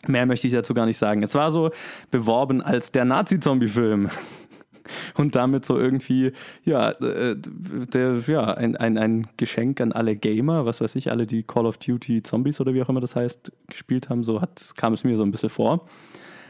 [0.08, 1.22] Mehr möchte ich dazu gar nicht sagen.
[1.22, 1.70] Es war so
[2.10, 4.10] beworben als der Nazi-Zombie-Film
[5.15, 6.31] und damit so irgendwie,
[6.63, 11.27] ja, äh, der, ja ein, ein, ein Geschenk an alle Gamer, was weiß ich, alle,
[11.27, 14.73] die Call of Duty Zombies oder wie auch immer das heißt, gespielt haben, so hat,
[14.75, 15.86] kam es mir so ein bisschen vor.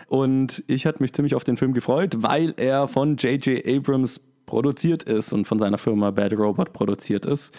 [0.07, 3.65] Und ich hatte mich ziemlich auf den Film gefreut, weil er von J.J.
[3.65, 7.53] Abrams produziert ist und von seiner Firma Bad Robot produziert ist.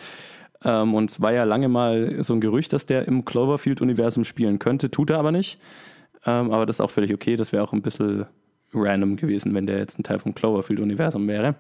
[0.64, 4.58] Ähm, und es war ja lange mal so ein Gerücht, dass der im Cloverfield-Universum spielen
[4.58, 5.58] könnte, tut er aber nicht.
[6.24, 8.26] Ähm, aber das ist auch völlig okay, das wäre auch ein bisschen
[8.76, 11.56] random gewesen, wenn der jetzt ein Teil vom Cloverfield-Universum wäre.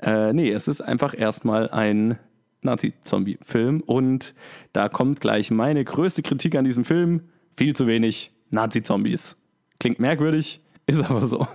[0.00, 2.18] Äh, nee, es ist einfach erstmal ein
[2.62, 4.34] Nazi-Zombie-Film und
[4.72, 7.22] da kommt gleich meine größte Kritik an diesem Film.
[7.56, 9.36] Viel zu wenig Nazi-Zombies.
[9.78, 11.46] Klingt merkwürdig, ist aber so.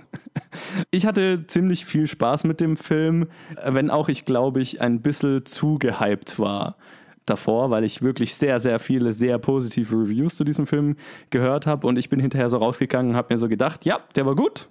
[0.90, 3.28] Ich hatte ziemlich viel Spaß mit dem Film,
[3.62, 6.76] wenn auch ich glaube ich ein bisschen zu gehypt war
[7.26, 10.96] davor, weil ich wirklich sehr, sehr viele sehr positive Reviews zu diesem Film
[11.30, 14.26] gehört habe und ich bin hinterher so rausgegangen und habe mir so gedacht, ja, der
[14.26, 14.68] war gut,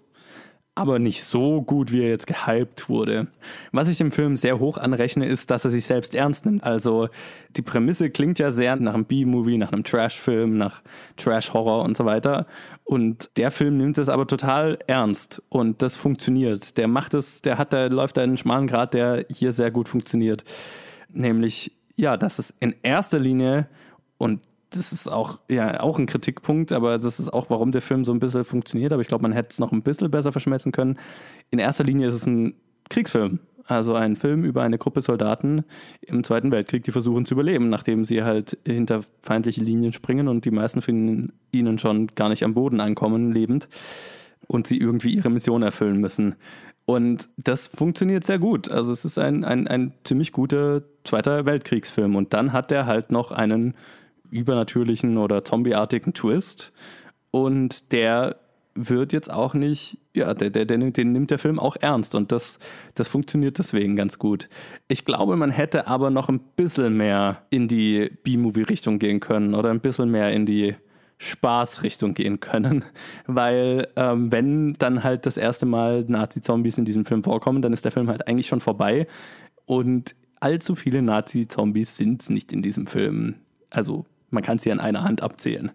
[0.77, 3.27] aber nicht so gut, wie er jetzt gehypt wurde.
[3.71, 6.63] Was ich dem Film sehr hoch anrechne, ist, dass er sich selbst ernst nimmt.
[6.63, 7.09] Also
[7.55, 10.81] die Prämisse klingt ja sehr nach einem B-Movie, nach einem Trash-Film, nach
[11.17, 12.45] Trash-Horror und so weiter.
[12.83, 16.77] Und der Film nimmt es aber total ernst und das funktioniert.
[16.77, 19.89] Der macht es, der hat, der läuft da einen schmalen Grad, der hier sehr gut
[19.89, 20.43] funktioniert.
[21.11, 23.67] Nämlich, ja, dass es in erster Linie
[24.19, 24.41] und
[24.77, 28.13] das ist auch, ja, auch ein Kritikpunkt, aber das ist auch, warum der Film so
[28.13, 28.93] ein bisschen funktioniert.
[28.93, 30.97] Aber ich glaube, man hätte es noch ein bisschen besser verschmelzen können.
[31.49, 32.53] In erster Linie ist es ein
[32.89, 33.39] Kriegsfilm.
[33.65, 35.65] Also ein Film über eine Gruppe Soldaten
[35.99, 40.45] im Zweiten Weltkrieg, die versuchen zu überleben, nachdem sie halt hinter feindliche Linien springen und
[40.45, 43.67] die meisten von ihnen schon gar nicht am Boden ankommen, lebend,
[44.47, 46.35] und sie irgendwie ihre Mission erfüllen müssen.
[46.85, 48.71] Und das funktioniert sehr gut.
[48.71, 52.15] Also es ist ein, ein, ein ziemlich guter Zweiter Weltkriegsfilm.
[52.15, 53.73] Und dann hat er halt noch einen
[54.31, 56.71] übernatürlichen oder zombieartigen Twist.
[57.31, 58.37] Und der
[58.77, 62.31] wird jetzt auch nicht, ja, der, der, der, den nimmt der Film auch ernst und
[62.31, 62.59] das,
[62.93, 64.49] das funktioniert deswegen ganz gut.
[64.87, 69.71] Ich glaube, man hätte aber noch ein bisschen mehr in die B-Movie-Richtung gehen können oder
[69.71, 70.75] ein bisschen mehr in die
[71.17, 72.85] Spaßrichtung gehen können,
[73.27, 77.85] weil ähm, wenn dann halt das erste Mal Nazi-Zombies in diesem Film vorkommen, dann ist
[77.85, 79.07] der Film halt eigentlich schon vorbei
[79.65, 83.35] und allzu viele Nazi-Zombies sind nicht in diesem Film.
[83.71, 85.71] Also man kann sie an einer Hand abzählen.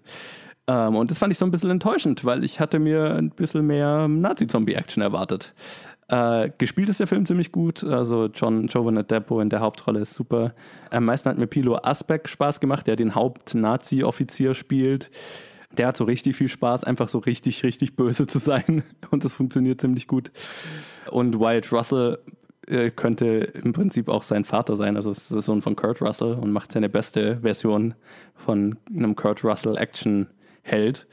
[0.66, 3.66] Ähm, und das fand ich so ein bisschen enttäuschend, weil ich hatte mir ein bisschen
[3.66, 5.54] mehr Nazi-Zombie-Action erwartet.
[6.08, 7.82] Äh, gespielt ist der Film ziemlich gut.
[7.82, 10.54] Also John Jovan Adepo in der Hauptrolle ist super.
[10.90, 15.10] Am meisten hat mir Pilo Asbeck Spaß gemacht, der den Haupt-Nazi-Offizier spielt.
[15.78, 18.82] Der hat so richtig viel Spaß, einfach so richtig, richtig böse zu sein.
[19.10, 20.30] Und das funktioniert ziemlich gut.
[21.10, 22.18] Und Wyatt Russell
[22.66, 23.26] äh, könnte
[23.62, 24.96] im Prinzip auch sein Vater sein.
[24.96, 27.94] Also ist der Sohn von Kurt Russell und macht seine beste Version
[28.34, 30.28] von einem Kurt Russell Action
[30.62, 31.06] Held.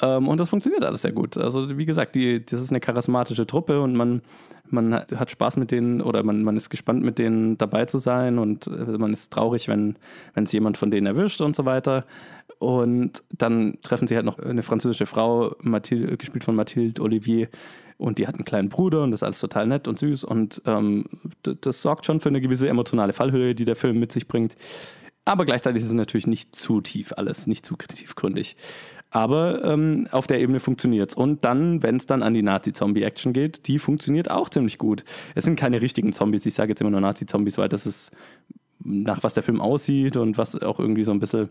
[0.00, 1.36] Ähm, und das funktioniert alles sehr gut.
[1.36, 4.22] Also wie gesagt, die, das ist eine charismatische Truppe und man,
[4.68, 8.38] man hat Spaß mit denen oder man, man ist gespannt mit denen dabei zu sein
[8.38, 9.96] und äh, man ist traurig, wenn
[10.34, 12.04] es jemand von denen erwischt und so weiter.
[12.58, 17.48] Und dann treffen sie halt noch eine französische Frau, Mathilde, gespielt von Mathilde Olivier,
[17.96, 20.62] und die hat einen kleinen Bruder und das ist alles total nett und süß und
[20.66, 21.06] ähm,
[21.42, 24.56] das sorgt schon für eine gewisse emotionale Fallhöhe, die der Film mit sich bringt.
[25.24, 28.56] Aber gleichzeitig ist es natürlich nicht zu tief alles, nicht zu tiefgründig.
[29.10, 31.16] Aber ähm, auf der Ebene funktioniert es.
[31.16, 35.04] Und dann, wenn es dann an die Nazi-Zombie-Action geht, die funktioniert auch ziemlich gut.
[35.34, 38.10] Es sind keine richtigen Zombies, ich sage jetzt immer nur Nazi-Zombies, weil das ist
[38.82, 41.48] nach was der Film aussieht und was auch irgendwie so ein bisschen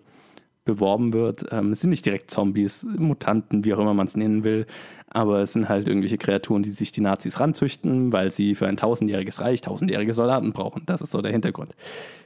[0.66, 1.46] beworben wird.
[1.52, 4.66] Ähm, es sind nicht direkt Zombies, Mutanten, wie auch immer man es nennen will,
[5.10, 8.78] aber es sind halt irgendwelche Kreaturen, die sich die Nazis ranzüchten, weil sie für ein
[8.78, 10.84] tausendjähriges Reich tausendjährige Soldaten brauchen.
[10.86, 11.76] Das ist so der Hintergrund.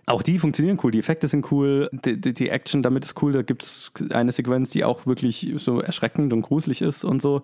[0.06, 3.34] Auch die funktionieren cool, die Effekte sind cool, die, die, die Action damit ist cool.
[3.34, 7.42] Da gibt es eine Sequenz, die auch wirklich so erschreckend und gruselig ist und so.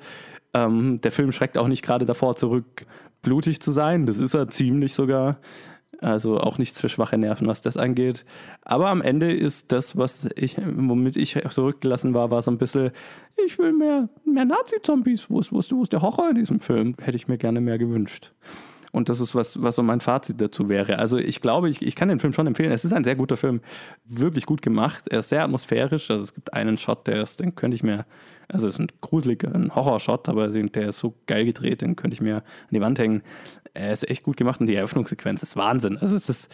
[0.54, 2.86] Ähm, der Film schreckt auch nicht gerade davor zurück,
[3.22, 4.06] blutig zu sein.
[4.06, 5.40] Das ist er ziemlich sogar.
[6.04, 8.26] Also auch nichts für schwache Nerven, was das angeht.
[8.64, 12.92] Aber am Ende ist das, was ich, womit ich zurückgelassen war, war so ein bisschen,
[13.46, 15.30] ich will mehr, mehr Nazi-Zombies.
[15.30, 16.94] Wo ist, wo, ist, wo ist der Horror in diesem Film?
[17.00, 18.34] Hätte ich mir gerne mehr gewünscht.
[18.92, 21.00] Und das ist, was, was so mein Fazit dazu wäre.
[21.00, 22.72] Also ich glaube, ich, ich kann den Film schon empfehlen.
[22.72, 23.62] Es ist ein sehr guter Film.
[24.06, 25.08] Wirklich gut gemacht.
[25.08, 26.12] Er ist sehr atmosphärisch.
[26.12, 28.06] Also es gibt einen Shot, der ist, den könnte ich mir,
[28.48, 32.16] also es ist ein gruseliger, ein Horror-Shot, aber der ist so geil gedreht, den könnte
[32.16, 33.24] ich mir an die Wand hängen
[33.74, 35.98] er ist echt gut gemacht und die Eröffnungssequenz ist Wahnsinn.
[35.98, 36.52] Also es ist,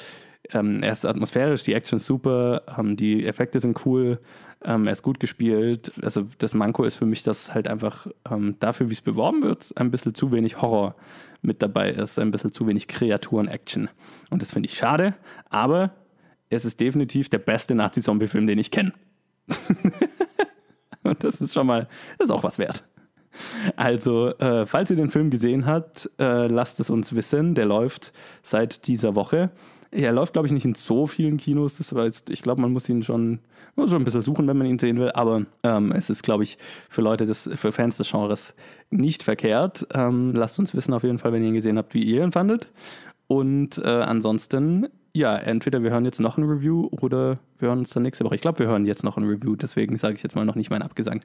[0.52, 4.20] ähm, er ist atmosphärisch, die Action ist super, ähm, die Effekte sind cool,
[4.64, 5.92] ähm, er ist gut gespielt.
[6.02, 9.72] Also das Manko ist für mich, dass halt einfach ähm, dafür, wie es beworben wird,
[9.76, 10.96] ein bisschen zu wenig Horror
[11.42, 13.90] mit dabei ist, ein bisschen zu wenig Kreaturen-Action.
[14.30, 15.16] Und das finde ich schade,
[15.50, 15.92] aber
[16.50, 18.94] es ist definitiv der beste Nazi-Zombie-Film, den ich kenne.
[21.04, 21.88] und das ist schon mal,
[22.18, 22.84] das ist auch was wert.
[23.76, 27.56] Also, äh, falls ihr den Film gesehen habt, äh, lasst es uns wissen.
[27.56, 29.52] Der läuft seit dieser Woche.
[29.92, 31.78] Er läuft, glaube ich, nicht in so vielen Kinos.
[31.78, 33.40] Das war jetzt, ich glaube, man muss ihn schon,
[33.76, 35.12] muss schon ein bisschen suchen, wenn man ihn sehen will.
[35.12, 36.58] Aber ähm, es ist, glaube ich,
[36.90, 38.56] für Leute, des, für Fans des Genres
[38.90, 39.88] nicht verkehrt.
[39.94, 42.32] Ähm, lasst uns wissen auf jeden Fall, wenn ihr ihn gesehen habt, wie ihr ihn
[42.32, 42.70] fandet.
[43.28, 47.92] Und äh, ansonsten, ja, entweder wir hören jetzt noch ein Review oder wir hören uns
[47.92, 48.36] dann nächste Woche.
[48.36, 50.70] Ich glaube, wir hören jetzt noch ein Review, deswegen sage ich jetzt mal noch nicht
[50.70, 51.22] meinen Abgesang.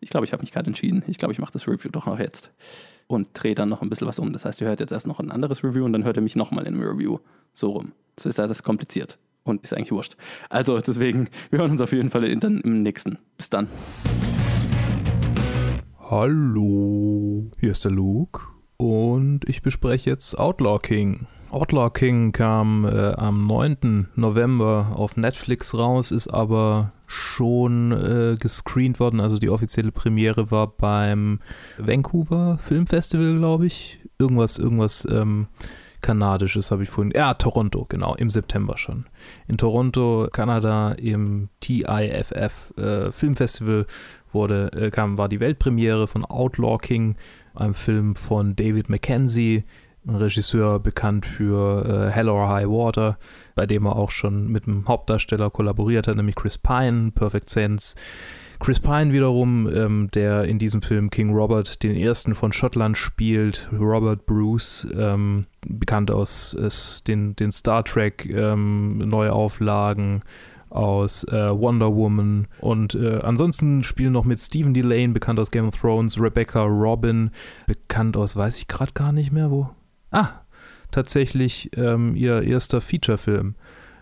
[0.00, 1.02] Ich glaube, ich habe mich gerade entschieden.
[1.06, 2.52] Ich glaube, ich mache das Review doch noch jetzt
[3.06, 4.32] und drehe dann noch ein bisschen was um.
[4.32, 6.36] Das heißt, ihr hört jetzt erst noch ein anderes Review und dann hört ihr mich
[6.36, 7.18] nochmal in einem Review.
[7.52, 7.92] So rum.
[8.16, 10.16] Das ist alles kompliziert und ist eigentlich wurscht.
[10.48, 13.18] Also deswegen, wir hören uns auf jeden Fall dann im nächsten.
[13.36, 13.68] Bis dann.
[15.98, 18.40] Hallo, hier ist der Luke
[18.78, 21.26] und ich bespreche jetzt Outlaw King.
[21.50, 24.08] Outlaw King kam äh, am 9.
[24.16, 29.20] November auf Netflix raus, ist aber schon äh, gescreent worden.
[29.20, 31.40] Also die offizielle Premiere war beim
[31.78, 33.98] Vancouver Filmfestival, glaube ich.
[34.18, 35.46] Irgendwas, irgendwas ähm,
[36.02, 37.12] kanadisches habe ich vorhin.
[37.14, 39.06] Ja, Toronto, genau, im September schon.
[39.46, 43.86] In Toronto, Kanada, im TIFF äh, Filmfestival
[44.32, 47.16] wurde, äh, kam, war die Weltpremiere von Outlaw King,
[47.54, 49.64] einem Film von David Mackenzie
[50.08, 53.18] Regisseur bekannt für äh, Hell or High Water,
[53.54, 57.94] bei dem er auch schon mit dem Hauptdarsteller kollaboriert hat, nämlich Chris Pine, Perfect Sense.
[58.60, 63.68] Chris Pine wiederum, ähm, der in diesem Film King Robert den ersten von Schottland spielt,
[63.72, 66.68] Robert Bruce, ähm, bekannt aus äh,
[67.06, 70.22] den, den Star Trek ähm, Neuauflagen,
[70.70, 75.68] aus äh, Wonder Woman und äh, ansonsten spielen noch mit Stephen Delane, bekannt aus Game
[75.68, 77.30] of Thrones, Rebecca Robin,
[77.66, 79.70] bekannt aus, weiß ich gerade gar nicht mehr, wo,
[80.10, 80.40] Ah,
[80.90, 83.54] tatsächlich ähm, ihr erster Feature-Film.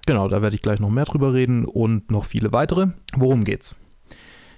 [0.06, 2.88] Genau, da werde ich gleich noch mehr drüber reden und noch viele weitere.
[3.16, 3.74] Worum geht's?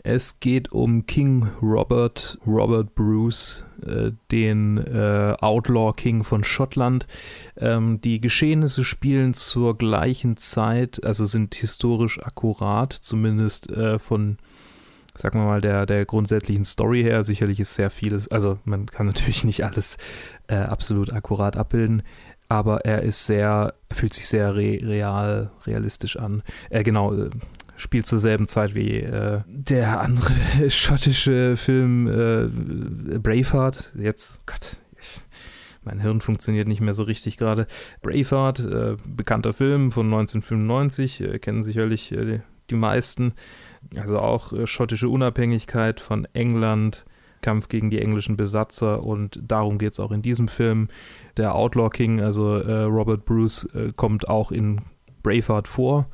[0.05, 7.07] Es geht um King Robert, Robert Bruce, äh, den äh, Outlaw King von Schottland.
[7.57, 14.38] Ähm, die Geschehnisse spielen zur gleichen Zeit, also sind historisch akkurat, zumindest äh, von
[15.18, 17.22] sagen wir mal, der, der grundsätzlichen Story her.
[17.22, 19.96] Sicherlich ist sehr vieles, also man kann natürlich nicht alles
[20.46, 22.02] äh, absolut akkurat abbilden,
[22.48, 26.42] aber er ist sehr, fühlt sich sehr re real, realistisch an.
[26.70, 27.30] Äh, genau, äh,
[27.76, 30.32] spielt zur selben Zeit wie äh, der andere
[30.70, 33.92] schottische Film äh, Braveheart.
[33.96, 35.20] Jetzt, Gott, ich,
[35.84, 37.66] mein Hirn funktioniert nicht mehr so richtig gerade.
[38.02, 42.40] Braveheart, äh, bekannter Film von 1995, äh, kennen sicherlich äh,
[42.70, 43.34] die meisten.
[43.96, 47.04] Also auch äh, schottische Unabhängigkeit von England,
[47.40, 50.88] Kampf gegen die englischen Besatzer und darum geht es auch in diesem Film.
[51.36, 54.80] Der Outlaw King, also äh, Robert Bruce, äh, kommt auch in
[55.22, 56.08] Braveheart vor.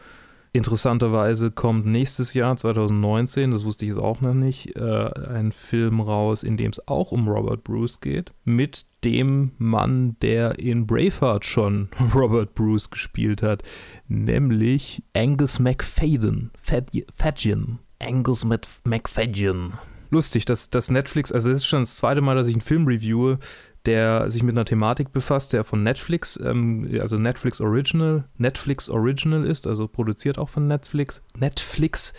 [0.57, 6.01] Interessanterweise kommt nächstes Jahr, 2019, das wusste ich jetzt auch noch nicht, äh, ein Film
[6.01, 11.45] raus, in dem es auch um Robert Bruce geht, mit dem Mann, der in Braveheart
[11.45, 13.65] schon Robert Bruce gespielt hat,
[14.07, 16.53] nämlich Angus McFadden.
[16.63, 17.81] Fadgen.
[17.99, 18.47] Angus
[18.85, 19.73] McFadgen.
[20.11, 22.87] Lustig, dass, dass Netflix, also es ist schon das zweite Mal, dass ich einen Film
[22.87, 23.41] reviewe,
[23.87, 29.45] der sich mit einer Thematik befasst, der von Netflix, ähm, also Netflix Original, Netflix Original
[29.45, 32.15] ist, also produziert auch von Netflix, Netflix,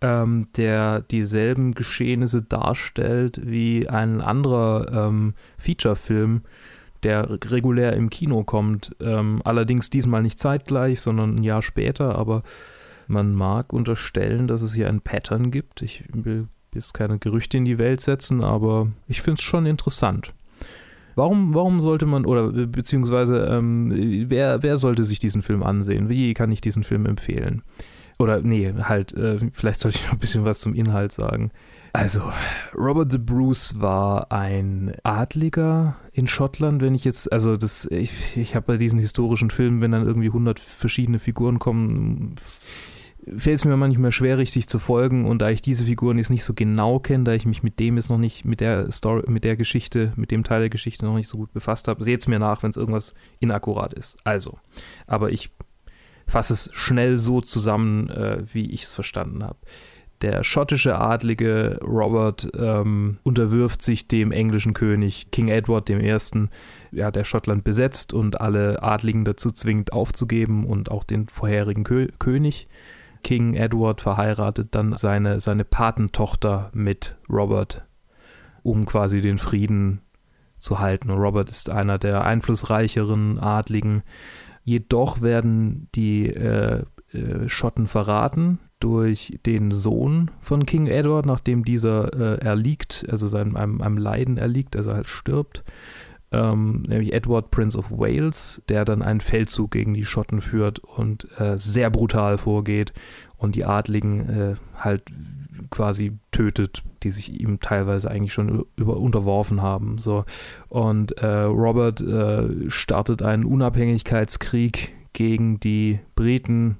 [0.00, 6.42] ähm, der dieselben Geschehnisse darstellt wie ein anderer ähm, Feature-Film,
[7.04, 8.96] der regulär im Kino kommt.
[9.00, 12.42] Ähm, allerdings diesmal nicht zeitgleich, sondern ein Jahr später, aber
[13.06, 15.82] man mag unterstellen, dass es hier ein Pattern gibt.
[15.82, 20.34] Ich will jetzt keine Gerüchte in die Welt setzen, aber ich finde es schon interessant.
[21.14, 26.08] Warum, warum sollte man, oder beziehungsweise ähm, wer, wer sollte sich diesen Film ansehen?
[26.08, 27.62] Wie kann ich diesen Film empfehlen?
[28.18, 31.50] Oder nee, halt, äh, vielleicht sollte ich noch ein bisschen was zum Inhalt sagen.
[31.92, 32.22] Also,
[32.76, 38.56] Robert the Bruce war ein Adliger in Schottland, wenn ich jetzt, also das, ich, ich
[38.56, 42.34] habe bei diesen historischen Filmen, wenn dann irgendwie 100 verschiedene Figuren kommen,
[43.36, 45.24] fällt es mir manchmal schwer, richtig zu folgen.
[45.24, 47.96] Und da ich diese Figuren jetzt nicht so genau kenne, da ich mich mit dem
[47.96, 51.16] jetzt noch nicht, mit der Story, mit der Geschichte, mit dem Teil der Geschichte noch
[51.16, 54.16] nicht so gut befasst habe, seht es mir nach, wenn es irgendwas inakkurat ist.
[54.24, 54.58] Also,
[55.06, 55.50] aber ich
[56.26, 59.58] fasse es schnell so zusammen, äh, wie ich es verstanden habe.
[60.22, 66.16] Der schottische Adlige Robert ähm, unterwirft sich dem englischen König King Edward I.,
[66.92, 72.08] ja, der Schottland besetzt und alle Adligen dazu zwingt aufzugeben und auch den vorherigen Kö
[72.18, 72.68] König.
[73.24, 77.84] King Edward verheiratet dann seine, seine Patentochter mit Robert,
[78.62, 80.00] um quasi den Frieden
[80.58, 81.10] zu halten.
[81.10, 84.02] Robert ist einer der einflussreicheren Adligen.
[84.62, 92.12] Jedoch werden die äh, äh, Schotten verraten durch den Sohn von King Edward, nachdem dieser
[92.12, 95.64] äh, erliegt, also seinem, einem, einem Leiden erliegt, also halt stirbt
[96.34, 101.28] ähm, nämlich Edward Prince of Wales, der dann einen Feldzug gegen die Schotten führt und
[101.38, 102.92] äh, sehr brutal vorgeht
[103.36, 105.04] und die Adligen äh, halt
[105.70, 109.98] quasi tötet, die sich ihm teilweise eigentlich schon über unterworfen haben.
[109.98, 110.24] So.
[110.68, 116.78] Und äh, Robert äh, startet einen Unabhängigkeitskrieg gegen die Briten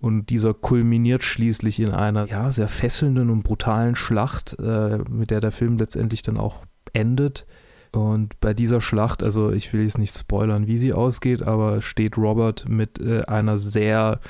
[0.00, 5.40] und dieser kulminiert schließlich in einer ja, sehr fesselnden und brutalen Schlacht, äh, mit der
[5.40, 7.46] der Film letztendlich dann auch endet.
[7.94, 12.16] Und bei dieser Schlacht, also ich will jetzt nicht spoilern, wie sie ausgeht, aber steht
[12.16, 14.20] Robert mit äh, einer sehr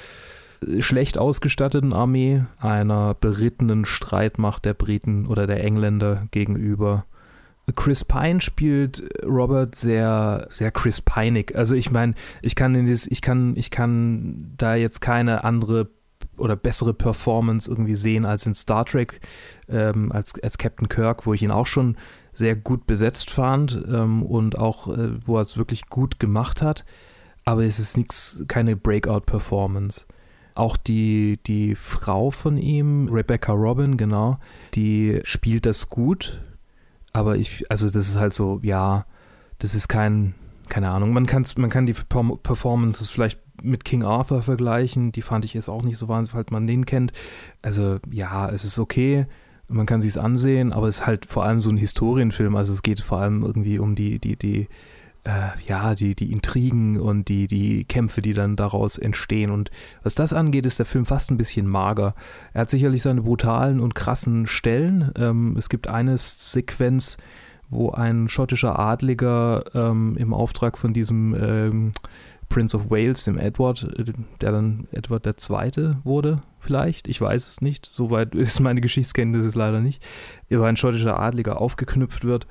[0.61, 7.07] äh, schlecht ausgestatteten Armee, einer berittenen Streitmacht der Briten oder der Engländer gegenüber.
[7.75, 11.55] Chris Pine spielt Robert sehr, sehr Chris Pineig.
[11.55, 15.89] Also ich meine, ich kann in dieses, ich kann, ich kann da jetzt keine andere
[16.37, 19.21] oder bessere Performance irgendwie sehen als in Star Trek,
[19.69, 21.97] ähm, als, als Captain Kirk, wo ich ihn auch schon
[22.35, 26.85] sehr gut besetzt fand ähm, und auch, äh, wo er es wirklich gut gemacht hat.
[27.45, 30.07] Aber es ist nichts, keine Breakout-Performance.
[30.55, 34.39] Auch die, die Frau von ihm, Rebecca Robin, genau,
[34.75, 36.41] die spielt das gut.
[37.13, 39.07] Aber ich, also das ist halt so, ja,
[39.59, 40.35] das ist kein,
[40.69, 45.13] keine Ahnung, man, kann's, man kann die Performances vielleicht mit King Arthur vergleichen.
[45.13, 47.13] Die fand ich jetzt auch nicht so wahnsinnig, falls man den kennt.
[47.63, 49.27] Also ja, es ist okay
[49.69, 52.57] man kann sich es ansehen, aber es ist halt vor allem so ein Historienfilm.
[52.57, 54.69] Also es geht vor allem irgendwie um die, die, die,
[55.25, 59.51] äh, ja, die, die Intrigen und die, die Kämpfe, die dann daraus entstehen.
[59.51, 59.71] Und
[60.03, 62.15] was das angeht, ist der Film fast ein bisschen mager.
[62.53, 65.11] Er hat sicherlich seine brutalen und krassen Stellen.
[65.17, 67.17] Ähm, es gibt eine Sequenz,
[67.71, 71.93] wo ein schottischer Adliger ähm, im Auftrag von diesem ähm,
[72.55, 74.05] Prince of Wales, dem Edward, äh,
[74.41, 75.97] der dann Edward II.
[76.05, 77.09] wurde, vielleicht.
[77.09, 77.91] Ich weiß es nicht.
[77.93, 80.01] Soweit ist meine Geschichtskenntnis leider nicht.
[80.49, 82.47] Über ein schottischer Adliger aufgeknüpft wird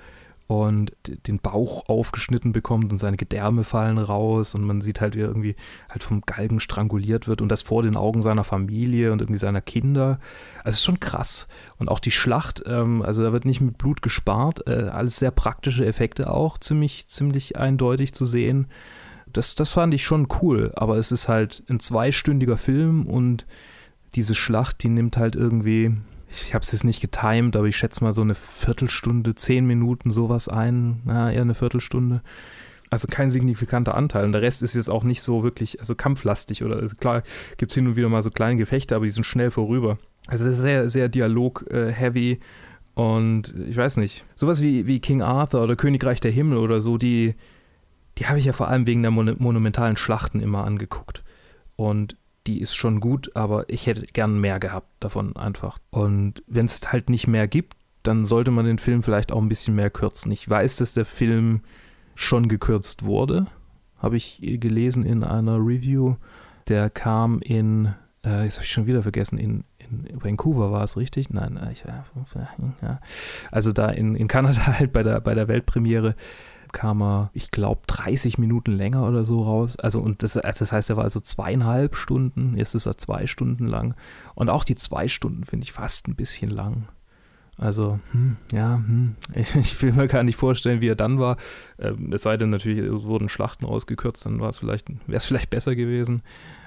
[0.47, 0.91] und
[1.25, 5.27] den Bauch aufgeschnitten bekommt und seine Gedärme fallen raus und man sieht halt, wie er
[5.27, 5.55] irgendwie
[5.89, 9.61] halt vom Galgen stranguliert wird und das vor den Augen seiner Familie und irgendwie seiner
[9.61, 10.19] Kinder.
[10.65, 11.47] Also es ist schon krass.
[11.77, 15.31] Und auch die Schlacht, ähm, also da wird nicht mit Blut gespart, äh, alles sehr
[15.31, 18.67] praktische Effekte auch, ziemlich, ziemlich eindeutig zu sehen
[19.33, 23.45] das, das fand ich schon cool, aber es ist halt ein zweistündiger Film und
[24.15, 25.95] diese Schlacht, die nimmt halt irgendwie,
[26.29, 30.11] ich habe es jetzt nicht getimed, aber ich schätze mal so eine Viertelstunde, zehn Minuten
[30.11, 32.21] sowas ein, ja, eher eine Viertelstunde.
[32.89, 34.23] Also kein signifikanter Anteil.
[34.23, 37.23] Und der Rest ist jetzt auch nicht so wirklich, also kampflastig oder also klar
[37.57, 39.97] gibt es hin und wieder mal so kleine Gefechte, aber die sind schnell vorüber.
[40.27, 42.31] Also das ist sehr, sehr Dialog-heavy.
[42.33, 42.39] Äh,
[42.93, 46.99] und ich weiß nicht, sowas wie, wie King Arthur oder Königreich der Himmel oder so,
[46.99, 47.33] die,
[48.17, 51.23] die habe ich ja vor allem wegen der mon monumentalen Schlachten immer angeguckt.
[51.75, 52.15] Und
[52.47, 55.79] die ist schon gut, aber ich hätte gern mehr gehabt davon einfach.
[55.89, 59.49] Und wenn es halt nicht mehr gibt, dann sollte man den Film vielleicht auch ein
[59.49, 60.31] bisschen mehr kürzen.
[60.31, 61.61] Ich weiß, dass der Film
[62.15, 63.47] schon gekürzt wurde,
[63.97, 66.15] habe ich gelesen in einer Review.
[66.67, 67.93] Der kam in,
[68.25, 71.29] äh, jetzt habe ich schon wieder vergessen, in, in Vancouver war es richtig?
[71.29, 72.99] Nein, äh, ich, ja.
[73.51, 76.15] also da in, in Kanada halt bei der, bei der Weltpremiere
[76.73, 79.77] kam er, ich glaube, 30 Minuten länger oder so raus.
[79.77, 83.27] Also, und das, also das heißt, er war also zweieinhalb Stunden, jetzt ist er zwei
[83.27, 83.95] Stunden lang.
[84.35, 86.87] Und auch die zwei Stunden finde ich fast ein bisschen lang.
[87.57, 91.37] Also, hm, ja, hm, ich will mir gar nicht vorstellen, wie er dann war.
[91.79, 96.23] Ähm, es sei denn, natürlich wurden Schlachten ausgekürzt, dann wäre es vielleicht, vielleicht besser gewesen.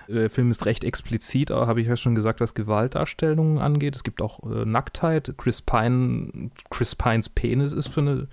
[0.09, 3.97] Der Film ist recht explizit, habe ich ja schon gesagt, was Gewaltdarstellungen angeht.
[3.97, 5.35] Es gibt auch äh, Nacktheit.
[5.37, 8.29] Chris Pine, Chris Pines Penis ist für eine,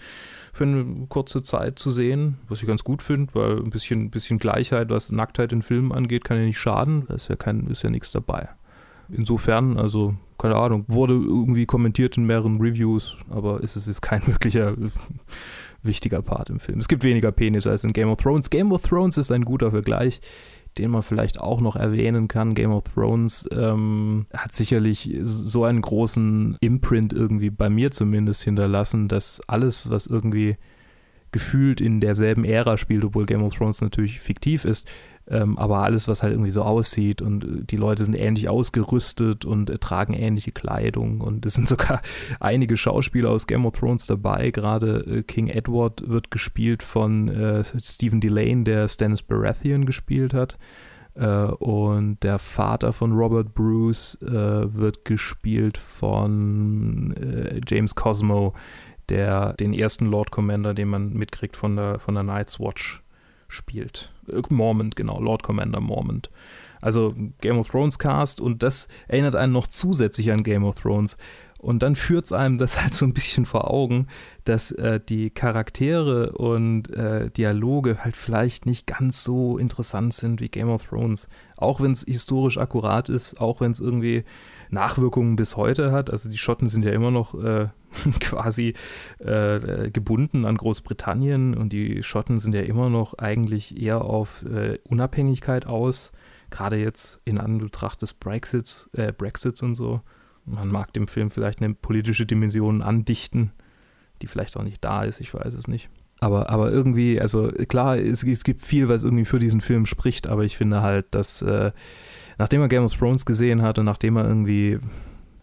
[0.54, 4.38] für eine kurze Zeit zu sehen, was ich ganz gut finde, weil ein bisschen, bisschen
[4.38, 7.06] Gleichheit, was Nacktheit in Filmen angeht, kann ja nicht schaden.
[7.08, 8.50] Da ist ja, kein, ist ja nichts dabei.
[9.10, 14.76] Insofern, also, keine Ahnung, wurde irgendwie kommentiert in mehreren Reviews, aber es ist kein wirklicher
[15.82, 16.80] wichtiger Part im Film.
[16.80, 18.50] Es gibt weniger Penis als in Game of Thrones.
[18.50, 20.22] Game of Thrones ist ein guter Vergleich
[20.78, 22.56] den man vielleicht auch noch erwähnen kann.
[22.56, 29.08] Game of Thrones ähm, hat sicherlich so einen großen Imprint irgendwie bei mir zumindest hinterlassen,
[29.08, 30.58] dass alles, was irgendwie
[31.32, 34.88] gefühlt in derselben Ära spielt, obwohl Game of Thrones natürlich fiktiv ist,
[35.28, 39.46] ähm, aber alles, was halt irgendwie so aussieht und äh, die Leute sind ähnlich ausgerüstet
[39.46, 42.02] und äh, tragen ähnliche Kleidung und es sind sogar
[42.40, 44.52] einige Schauspieler aus Game of Thrones dabei.
[44.52, 50.58] Gerade äh, King Edward wird gespielt von äh, Stephen Delane, der Stannis Baratheon gespielt hat.
[51.16, 54.28] Äh, und der Vater von Robert Bruce äh,
[54.74, 57.16] wird gespielt von
[57.66, 58.54] James Cosmo,
[59.10, 63.03] der den ersten Lord Commander, den man mitkriegt von der, von der Night's Watch
[63.54, 64.12] spielt.
[64.28, 66.30] Äh, Mormont, genau, Lord Commander Mormont.
[66.82, 71.18] Also Game of Thrones Cast und das erinnert einen noch zusätzlich an Game of Thrones.
[71.58, 74.08] Und dann führt es einem das halt so ein bisschen vor Augen,
[74.44, 80.50] dass äh, die Charaktere und äh, Dialoge halt vielleicht nicht ganz so interessant sind wie
[80.50, 81.30] Game of Thrones.
[81.56, 84.26] Auch wenn es historisch akkurat ist, auch wenn es irgendwie
[84.74, 86.10] Nachwirkungen bis heute hat.
[86.10, 87.68] Also die Schotten sind ja immer noch äh,
[88.20, 88.74] quasi
[89.20, 94.80] äh, gebunden an Großbritannien und die Schotten sind ja immer noch eigentlich eher auf äh,
[94.90, 96.12] Unabhängigkeit aus,
[96.50, 100.02] gerade jetzt in Anbetracht des Brexits, äh, Brexits und so.
[100.46, 103.52] Man mag dem Film vielleicht eine politische Dimension andichten,
[104.22, 105.90] die vielleicht auch nicht da ist, ich weiß es nicht.
[106.20, 110.30] Aber, aber irgendwie, also klar, es, es gibt viel, was irgendwie für diesen Film spricht,
[110.30, 111.72] aber ich finde halt, dass äh,
[112.38, 114.80] nachdem er Game of Thrones gesehen hat und nachdem er irgendwie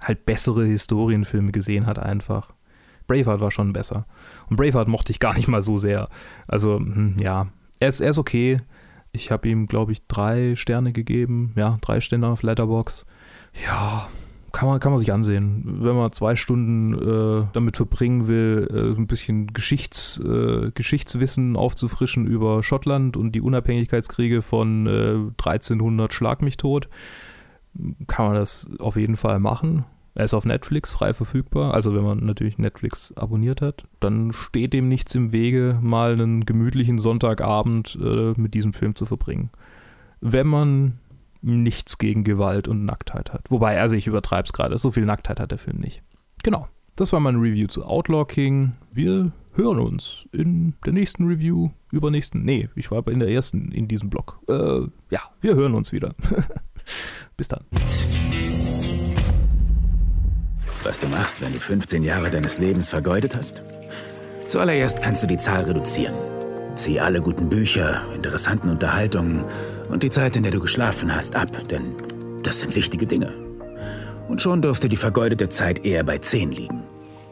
[0.02, 2.52] halt bessere Historienfilme gesehen hat, einfach.
[3.06, 4.06] Braveheart war schon besser.
[4.48, 6.08] Und Braveheart mochte ich gar nicht mal so sehr.
[6.46, 7.48] Also, hm, ja,
[7.80, 8.58] er ist, er ist okay.
[9.12, 11.52] Ich habe ihm, glaube ich, drei Sterne gegeben.
[11.56, 13.06] Ja, drei Sterne auf Letterbox.
[13.66, 14.08] Ja,
[14.52, 15.78] kann man, kann man sich ansehen.
[15.80, 22.26] Wenn man zwei Stunden äh, damit verbringen will, äh, ein bisschen Geschichts, äh, Geschichtswissen aufzufrischen
[22.26, 24.86] über Schottland und die Unabhängigkeitskriege von
[25.38, 26.88] 1300 äh, Schlag mich tot,
[28.06, 29.84] kann man das auf jeden Fall machen.
[30.14, 31.74] Er ist auf Netflix frei verfügbar.
[31.74, 36.44] Also wenn man natürlich Netflix abonniert hat, dann steht dem nichts im Wege, mal einen
[36.44, 39.50] gemütlichen Sonntagabend äh, mit diesem Film zu verbringen.
[40.20, 40.98] Wenn man
[41.42, 43.50] nichts gegen Gewalt und Nacktheit hat.
[43.50, 46.02] Wobei, also ich übertreibe es gerade, so viel Nacktheit hat der Film nicht.
[46.42, 48.72] Genau, das war mein Review zu Outlaw King.
[48.92, 53.72] Wir hören uns in der nächsten Review, übernächsten, nee, ich war aber in der ersten
[53.72, 54.38] in diesem Blog.
[54.48, 56.14] Äh, ja, wir hören uns wieder.
[57.36, 57.64] Bis dann.
[60.82, 63.62] Was du machst, wenn du 15 Jahre deines Lebens vergeudet hast?
[64.46, 66.14] Zuallererst kannst du die Zahl reduzieren.
[66.74, 69.44] Zieh alle guten Bücher, interessanten Unterhaltungen
[69.90, 71.94] und die Zeit, in der du geschlafen hast, ab, denn
[72.42, 73.32] das sind wichtige Dinge.
[74.28, 76.82] Und schon dürfte die vergeudete Zeit eher bei 10 liegen.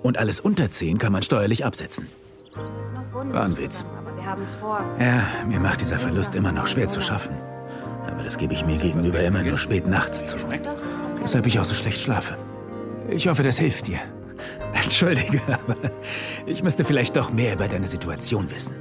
[0.03, 2.09] Und alles unter 10 kann man steuerlich absetzen.
[3.13, 3.85] War ein Witz.
[4.99, 7.35] Ja, mir macht dieser Verlust immer noch schwer zu schaffen.
[8.07, 10.37] Aber das gebe ich mir gegenüber immer nur spät nachts zu.
[11.21, 12.37] Weshalb ich auch so schlecht schlafe.
[13.09, 13.99] Ich hoffe, das hilft dir.
[14.75, 15.77] Entschuldige, aber
[16.47, 18.75] ich müsste vielleicht doch mehr über deine Situation wissen.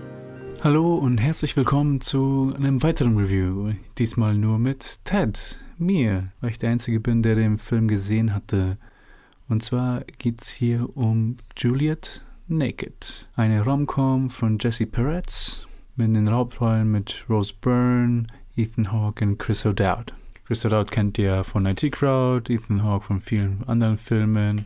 [0.64, 3.74] Hallo und herzlich willkommen zu einem weiteren Review.
[4.00, 8.78] Diesmal nur mit Ted, mir, weil ich der Einzige bin, der den Film gesehen hatte.
[9.48, 16.32] Und zwar geht es hier um Juliet Naked, eine Romcom von Jesse Peretz mit den
[16.32, 20.08] Hauptrollen mit Rose Byrne, Ethan Hawke und Chris O'Dowd.
[20.46, 24.66] Chris O'Dowd kennt ihr von IT Crowd, Ethan Hawke von vielen anderen Filmen,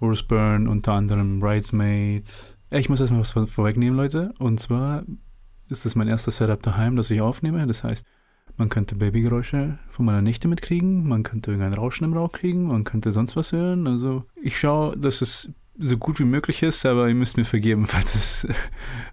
[0.00, 2.56] Rose Byrne unter anderem Bridesmaids.
[2.70, 4.32] Ich muss erstmal was vorwegnehmen, Leute.
[4.38, 5.04] Und zwar
[5.72, 7.66] ist das mein erstes Setup daheim, das ich aufnehme.
[7.66, 8.06] Das heißt,
[8.56, 12.84] Man könnte Babygeräusche von meiner Nichte mitkriegen, man könnte irgendein Rauschen im Rauch kriegen, man
[12.84, 13.86] könnte sonst was hören.
[13.86, 17.86] Also ich schaue, dass es so gut wie möglich ist, aber ihr müsst mir vergeben,
[17.88, 18.46] falls es,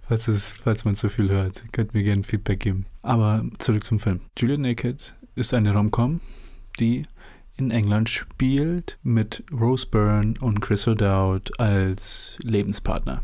[0.08, 1.64] falls es, falls man zu viel hört.
[1.72, 2.86] Könnt mir gerne Feedback geben.
[3.02, 4.20] Aber zurück zum Film.
[4.38, 6.20] Juliet Naked ist eine Rom-Com,
[6.80, 7.04] die
[7.58, 13.22] in England spielt mit Rose Byrne und Chris O'Dowd als Lebenspartner.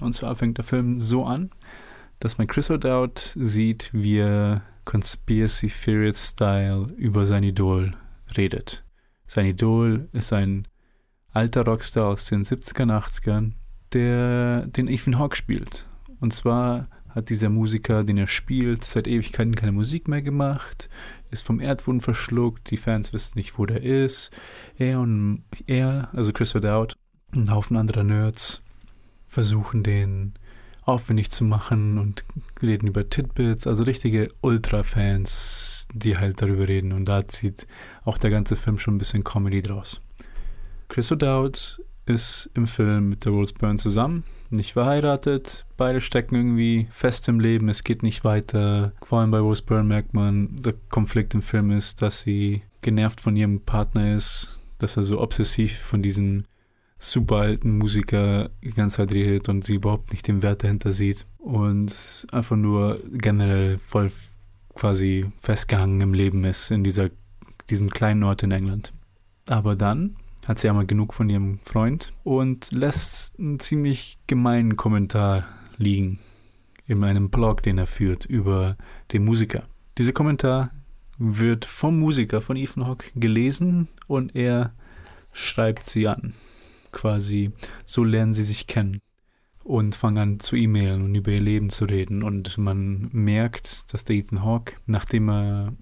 [0.00, 1.50] Und zwar fängt der Film so an,
[2.20, 7.94] dass man Chris O'Dowd sieht, wie er Conspiracy Theorist Style über sein Idol
[8.36, 8.84] redet.
[9.26, 10.66] Sein Idol ist ein
[11.32, 13.52] alter Rockstar aus den 70ern, 80ern,
[13.92, 15.86] der den Ethan Hawke spielt.
[16.20, 20.88] Und zwar hat dieser Musiker, den er spielt, seit Ewigkeiten keine Musik mehr gemacht,
[21.30, 24.30] ist vom Erdboden verschluckt, die Fans wissen nicht, wo der ist.
[24.76, 26.94] Er und er, also Chris O'Dowd,
[27.34, 28.62] ein Haufen anderer Nerds,
[29.26, 30.34] versuchen den
[30.86, 32.24] aufwendig zu machen und
[32.62, 36.92] reden über Titbits, also richtige Ultra-Fans, die halt darüber reden.
[36.92, 37.66] Und da zieht
[38.04, 40.00] auch der ganze Film schon ein bisschen Comedy draus.
[40.88, 45.66] Chris O'Dowd ist im Film mit der Rose Byrne zusammen, nicht verheiratet.
[45.76, 48.92] Beide stecken irgendwie fest im Leben, es geht nicht weiter.
[49.04, 53.20] Vor allem bei Rose Byrne merkt man, der Konflikt im Film ist, dass sie genervt
[53.20, 56.44] von ihrem Partner ist, dass er so obsessiv von diesem
[56.98, 61.26] super alten Musiker die ganze Zeit redet und sie überhaupt nicht den Wert dahinter sieht
[61.38, 64.10] und einfach nur generell voll
[64.74, 67.10] quasi festgehangen im Leben ist in dieser,
[67.70, 68.92] diesem kleinen Ort in England.
[69.48, 70.16] Aber dann
[70.46, 75.44] hat sie einmal genug von ihrem Freund und lässt einen ziemlich gemeinen Kommentar
[75.76, 76.18] liegen
[76.86, 78.76] in einem Blog, den er führt über
[79.12, 79.64] den Musiker.
[79.98, 80.70] Dieser Kommentar
[81.18, 84.72] wird vom Musiker, von Ethan Hawke, gelesen und er
[85.32, 86.34] schreibt sie an
[86.92, 87.50] quasi,
[87.84, 89.00] so lernen sie sich kennen
[89.66, 92.22] und fangen an zu e-mailen und über ihr Leben zu reden.
[92.22, 95.72] Und man merkt, dass der Ethan Hawke, nachdem er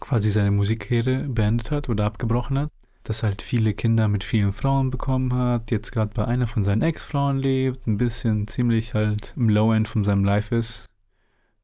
[0.00, 2.70] quasi seine Musikkarriere beendet hat oder abgebrochen hat,
[3.04, 6.62] dass er halt viele Kinder mit vielen Frauen bekommen hat, jetzt gerade bei einer von
[6.62, 10.86] seinen Ex-Frauen lebt, ein bisschen ziemlich halt im Low-End von seinem Life ist,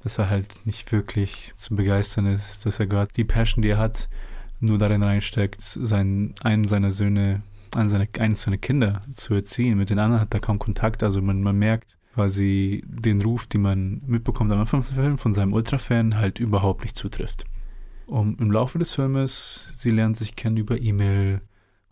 [0.00, 3.78] dass er halt nicht wirklich zu begeistern ist, dass er gerade die Passion, die er
[3.78, 4.08] hat,
[4.60, 7.42] nur darin reinsteckt, seinen, einen seiner Söhne
[7.78, 9.78] an seine, eines seiner Kinder zu erziehen.
[9.78, 11.02] Mit den anderen hat er kaum Kontakt.
[11.02, 15.32] Also man, man merkt quasi den Ruf, den man mitbekommt am Anfang des Films von
[15.32, 17.44] seinem Ultra-Fan, halt überhaupt nicht zutrifft.
[18.06, 21.42] Und im Laufe des Filmes, sie lernen sich kennen über E-Mail,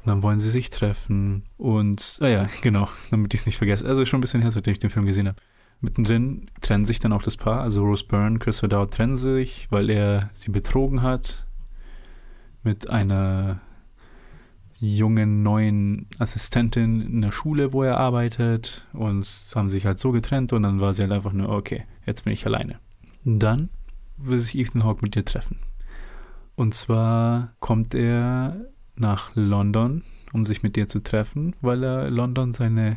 [0.07, 3.87] und dann wollen sie sich treffen und, ah ja, genau, damit ich es nicht vergesse.
[3.87, 5.39] Also schon ein bisschen her, seitdem ich den Film gesehen habe.
[5.81, 9.91] Mittendrin trennen sich dann auch das Paar, also Rose Byrne, Chris O'Dowd trennen sich, weil
[9.91, 11.45] er sie betrogen hat
[12.63, 13.61] mit einer
[14.81, 20.53] jungen neuen Assistentin in der Schule, wo er arbeitet und haben sich halt so getrennt
[20.53, 22.79] und dann war sie halt einfach nur, okay, jetzt bin ich alleine.
[23.25, 23.71] Dann
[24.17, 25.59] will sich Ethan Hawke mit ihr treffen.
[26.55, 28.67] Und zwar kommt er
[28.97, 30.03] nach London,
[30.33, 32.97] um sich mit ihr zu treffen, weil er London seine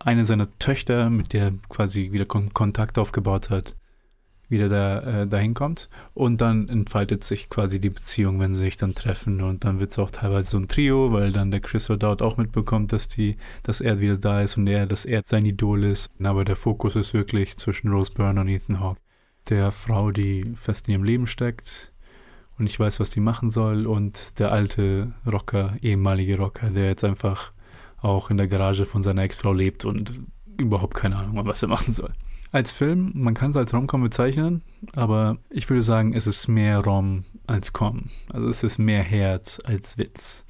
[0.00, 3.76] eine seiner Töchter, mit der quasi wieder Kontakt aufgebaut hat,
[4.48, 5.88] wieder da, äh, dahin kommt.
[6.14, 9.42] Und dann entfaltet sich quasi die Beziehung, wenn sie sich dann treffen.
[9.42, 12.36] Und dann wird es auch teilweise so ein Trio, weil dann der Chris O'Dowd auch
[12.36, 16.10] mitbekommt, dass die, dass er wieder da ist und er, dass er sein Idol ist.
[16.22, 19.00] Aber der Fokus ist wirklich zwischen Rose Byrne und Ethan Hawke.
[19.48, 21.92] Der Frau, die fest in ihrem Leben steckt
[22.58, 23.86] und ich weiß, was die machen soll.
[23.86, 27.52] Und der alte Rocker, ehemalige Rocker, der jetzt einfach
[28.00, 30.12] auch in der Garage von seiner Ex-Frau lebt und
[30.58, 32.12] überhaupt keine Ahnung, was er machen soll.
[32.50, 34.62] Als Film, man kann es als Rom-Com bezeichnen,
[34.94, 38.06] aber ich würde sagen, es ist mehr Rom als Com.
[38.32, 40.44] Also es ist mehr Herz als Witz.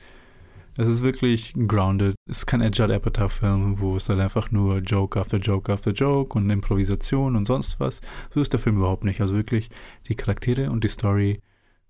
[0.76, 2.14] Es ist wirklich grounded.
[2.30, 6.38] Es ist kein Judd Apatow-Film, wo es halt einfach nur Joke after Joke after Joke
[6.38, 8.00] und Improvisation und sonst was.
[8.32, 9.20] So ist der Film überhaupt nicht.
[9.20, 9.70] Also wirklich,
[10.06, 11.42] die Charaktere und die Story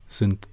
[0.07, 0.49] sind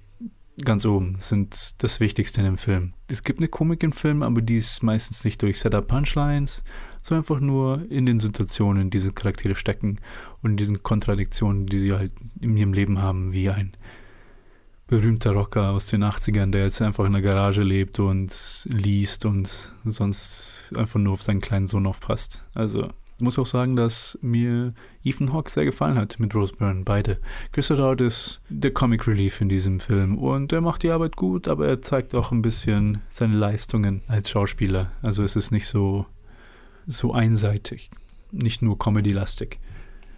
[0.64, 2.92] ganz oben, sind das Wichtigste in dem Film.
[3.10, 6.62] Es gibt eine Komik im Film, aber die ist meistens nicht durch Setup Punchlines,
[7.06, 10.00] sondern einfach nur in den Situationen, in diese Charaktere stecken
[10.42, 13.72] und in diesen Kontradiktionen, die sie halt in ihrem Leben haben, wie ein
[14.88, 19.72] berühmter Rocker aus den 80ern, der jetzt einfach in der Garage lebt und liest und
[19.84, 22.44] sonst einfach nur auf seinen kleinen Sohn aufpasst.
[22.54, 22.88] Also
[23.18, 27.18] ich muss auch sagen, dass mir Ethan Hawke sehr gefallen hat mit Rose Byrne, beide.
[27.52, 31.46] Chris O'Dowd ist der Comic Relief in diesem Film und er macht die Arbeit gut,
[31.46, 34.90] aber er zeigt auch ein bisschen seine Leistungen als Schauspieler.
[35.02, 36.04] Also es ist nicht so
[36.86, 37.90] so einseitig,
[38.32, 39.58] nicht nur Comedy-lastig.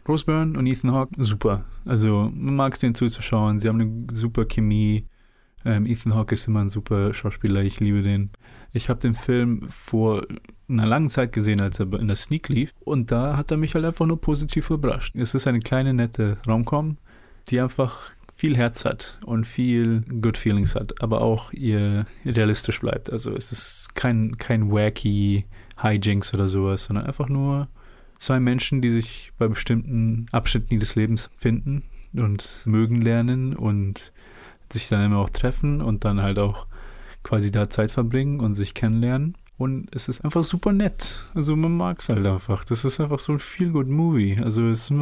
[0.09, 1.65] Rose Byrne und Ethan Hawke, super.
[1.85, 5.07] Also man mag es denen zuzuschauen, sie haben eine super Chemie.
[5.65, 8.31] Ähm, Ethan Hawke ist immer ein super Schauspieler, ich liebe den.
[8.73, 10.27] Ich habe den Film vor
[10.69, 13.75] einer langen Zeit gesehen, als er in der Sneak lief und da hat er mich
[13.75, 15.15] halt einfach nur positiv überrascht.
[15.15, 16.97] Es ist eine kleine, nette Romcom,
[17.49, 23.11] die einfach viel Herz hat und viel Good Feelings hat, aber auch ihr realistisch bleibt.
[23.11, 25.45] Also es ist kein, kein wacky
[25.83, 27.69] Hijinks oder sowas, sondern einfach nur
[28.19, 34.13] zwei Menschen, die sich bei bestimmten Abschnitten ihres Lebens finden und mögen lernen und
[34.73, 36.67] sich dann immer auch treffen und dann halt auch
[37.23, 39.37] quasi da Zeit verbringen und sich kennenlernen.
[39.57, 41.19] Und es ist einfach super nett.
[41.35, 42.65] Also man mag es halt einfach.
[42.65, 44.39] Das ist einfach so ein Feel-Good-Movie.
[44.43, 44.93] Also es,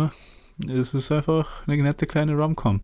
[0.66, 2.80] es ist einfach eine nette kleine Rom-Com.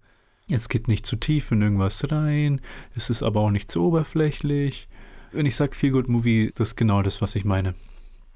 [0.51, 2.61] Es geht nicht zu tief in irgendwas rein.
[2.95, 4.89] Es ist aber auch nicht zu oberflächlich.
[5.33, 7.75] Wenn ich sage Feel-Good-Movie, das ist genau das, was ich meine.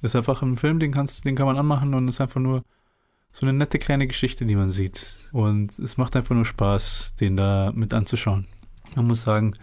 [0.03, 2.41] Es ist einfach ein Film, den, kannst, den kann man anmachen und es ist einfach
[2.41, 2.65] nur
[3.33, 5.29] so eine nette kleine Geschichte, die man sieht.
[5.33, 8.47] Und es macht einfach nur Spaß, den da mit anzuschauen.
[8.95, 9.55] Man muss sagen,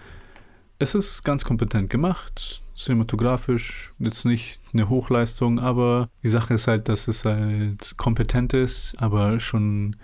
[0.79, 6.89] es ist ganz kompetent gemacht, cinematografisch, jetzt nicht eine Hochleistung, aber die Sache ist halt,
[6.89, 9.95] dass es halt kompetent ist, aber schon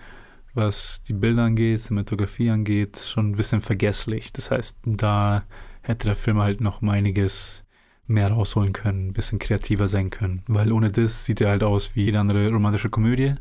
[0.54, 4.32] was die Bilder angeht, Cinematografie angeht, schon ein bisschen vergesslich.
[4.32, 5.44] Das heißt, da
[5.82, 7.64] hätte der Film halt noch einiges
[8.06, 10.42] mehr rausholen können, ein bisschen kreativer sein können.
[10.48, 13.34] Weil ohne das sieht er halt aus wie jede andere romantische Komödie.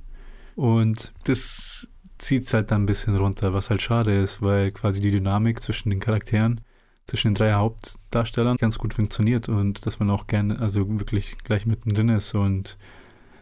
[0.55, 5.01] Und das zieht es halt dann ein bisschen runter, was halt schade ist, weil quasi
[5.01, 6.61] die Dynamik zwischen den Charakteren,
[7.07, 11.65] zwischen den drei Hauptdarstellern ganz gut funktioniert und dass man auch gerne, also wirklich gleich
[11.65, 12.77] mittendrin ist und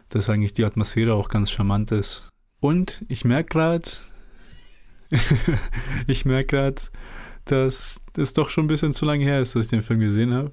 [0.08, 2.28] dass eigentlich die Atmosphäre auch ganz charmant ist.
[2.60, 3.88] Und ich merke gerade,
[6.06, 6.80] ich merke gerade,
[7.50, 10.34] dass es doch schon ein bisschen zu lange her ist, dass ich den Film gesehen
[10.34, 10.52] habe.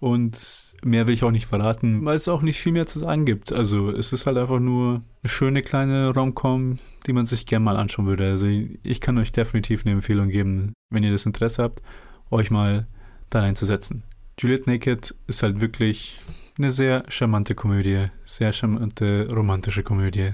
[0.00, 3.26] Und mehr will ich auch nicht verraten, weil es auch nicht viel mehr zu sagen
[3.26, 3.52] gibt.
[3.52, 7.76] Also es ist halt einfach nur eine schöne kleine Romcom, die man sich gerne mal
[7.76, 8.26] anschauen würde.
[8.28, 11.82] Also ich kann euch definitiv eine Empfehlung geben, wenn ihr das Interesse habt,
[12.30, 12.86] euch mal
[13.28, 14.02] da reinzusetzen.
[14.38, 16.18] Juliet Naked ist halt wirklich
[16.56, 20.32] eine sehr charmante Komödie, sehr charmante romantische Komödie.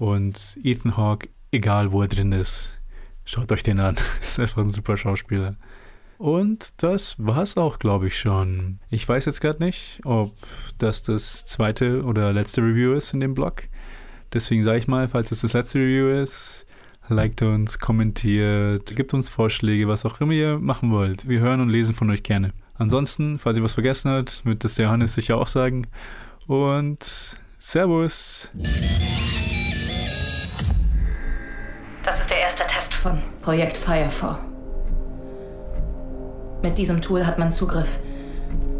[0.00, 2.80] Und Ethan Hawke, egal wo er drin ist,
[3.32, 3.96] schaut euch den an.
[4.20, 5.56] ist einfach ein super Schauspieler.
[6.18, 8.78] Und das war's auch, glaube ich, schon.
[8.90, 10.32] Ich weiß jetzt gerade nicht, ob
[10.78, 13.64] das das zweite oder letzte Review ist in dem Blog.
[14.32, 16.66] Deswegen sage ich mal, falls es das letzte Review ist,
[17.08, 21.28] liked uns, kommentiert, gebt uns Vorschläge, was auch immer ihr machen wollt.
[21.28, 22.52] Wir hören und lesen von euch gerne.
[22.74, 25.88] Ansonsten, falls ihr was vergessen habt, wird das der Johannes sicher auch sagen.
[26.46, 28.50] Und Servus!
[32.04, 34.38] Das ist der erste Test von Projekt Firefall.
[36.62, 38.00] Mit diesem Tool hat man Zugriff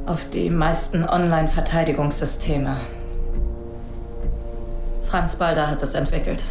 [0.07, 2.77] auf die meisten Online-Verteidigungssysteme.
[5.03, 6.43] Franz Balder hat es entwickelt.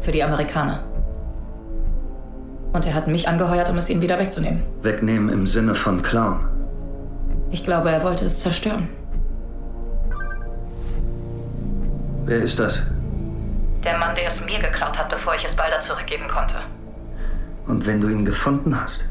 [0.00, 0.84] Für die Amerikaner.
[2.72, 4.62] Und er hat mich angeheuert, um es ihnen wieder wegzunehmen.
[4.82, 6.46] Wegnehmen im Sinne von Clown.
[7.50, 8.90] Ich glaube, er wollte es zerstören.
[12.26, 12.82] Wer ist das?
[13.84, 16.56] Der Mann, der es mir geklaut hat, bevor ich es Balder zurückgeben konnte.
[17.66, 19.04] Und wenn du ihn gefunden hast?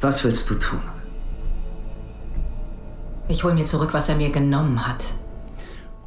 [0.00, 0.82] Was willst du tun?
[3.28, 5.14] Ich hol mir zurück, was er mir genommen hat.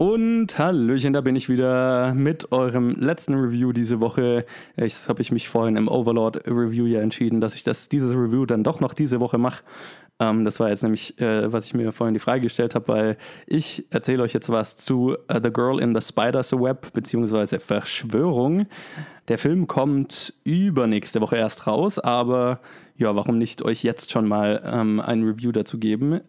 [0.04, 4.45] Und Hallöchen, da bin ich wieder mit eurem letzten Review diese Woche.
[4.76, 8.45] Ich habe ich mich vorhin im Overlord Review ja entschieden, dass ich das dieses Review
[8.45, 9.64] dann doch noch diese Woche mache.
[10.20, 13.18] Ähm, das war jetzt nämlich, äh, was ich mir vorhin die Frage gestellt habe, weil
[13.47, 18.68] ich erzähle euch jetzt was zu uh, The Girl in the Spider's Web beziehungsweise Verschwörung.
[19.30, 22.60] Der Film kommt übernächste Woche erst raus, aber
[22.97, 26.20] ja, warum nicht euch jetzt schon mal ähm, ein Review dazu geben?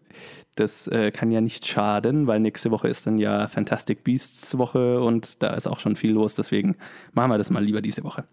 [0.54, 5.00] Das äh, kann ja nicht schaden, weil nächste Woche ist dann ja Fantastic Beasts Woche
[5.00, 6.36] und da ist auch schon viel los.
[6.36, 6.76] Deswegen
[7.12, 8.24] machen wir das mal lieber diese Woche.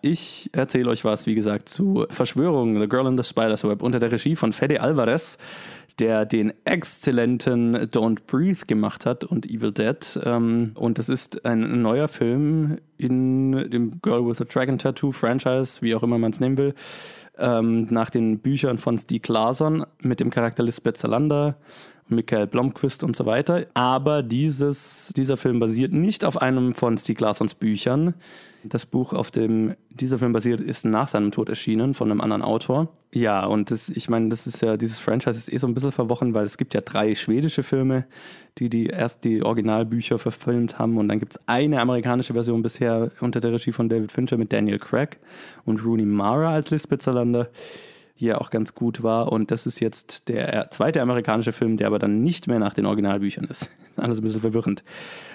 [0.00, 3.98] Ich erzähle euch was, wie gesagt, zu Verschwörung, The Girl in the Spider's Web unter
[3.98, 5.38] der Regie von Fede Alvarez,
[5.98, 10.20] der den exzellenten Don't Breathe gemacht hat und Evil Dead.
[10.24, 15.82] Ähm, und das ist ein neuer Film in dem Girl with a Dragon Tattoo Franchise,
[15.82, 16.74] wie auch immer man es nehmen will
[17.38, 21.56] ähm, nach den Büchern von Stieg Larsson mit dem Charakter Lisbeth Salander
[22.08, 23.66] Michael Blomqvist und so weiter.
[23.74, 28.14] Aber dieses, dieser Film basiert nicht auf einem von Stieg Larssons Büchern,
[28.68, 32.42] das Buch, auf dem dieser Film basiert, ist nach seinem Tod erschienen von einem anderen
[32.42, 32.88] Autor.
[33.12, 35.92] Ja, und das, ich meine, das ist ja, dieses Franchise ist eh so ein bisschen
[35.92, 38.06] verwochen, weil es gibt ja drei schwedische Filme,
[38.58, 43.10] die, die erst die Originalbücher verfilmt haben und dann gibt es eine amerikanische Version bisher
[43.20, 45.18] unter der Regie von David Fincher mit Daniel Craig
[45.64, 47.48] und Rooney Mara als Lisbeth Salander
[48.18, 49.32] die ja auch ganz gut war.
[49.32, 52.86] Und das ist jetzt der zweite amerikanische Film, der aber dann nicht mehr nach den
[52.86, 53.70] Originalbüchern ist.
[53.96, 54.84] Alles ein bisschen verwirrend.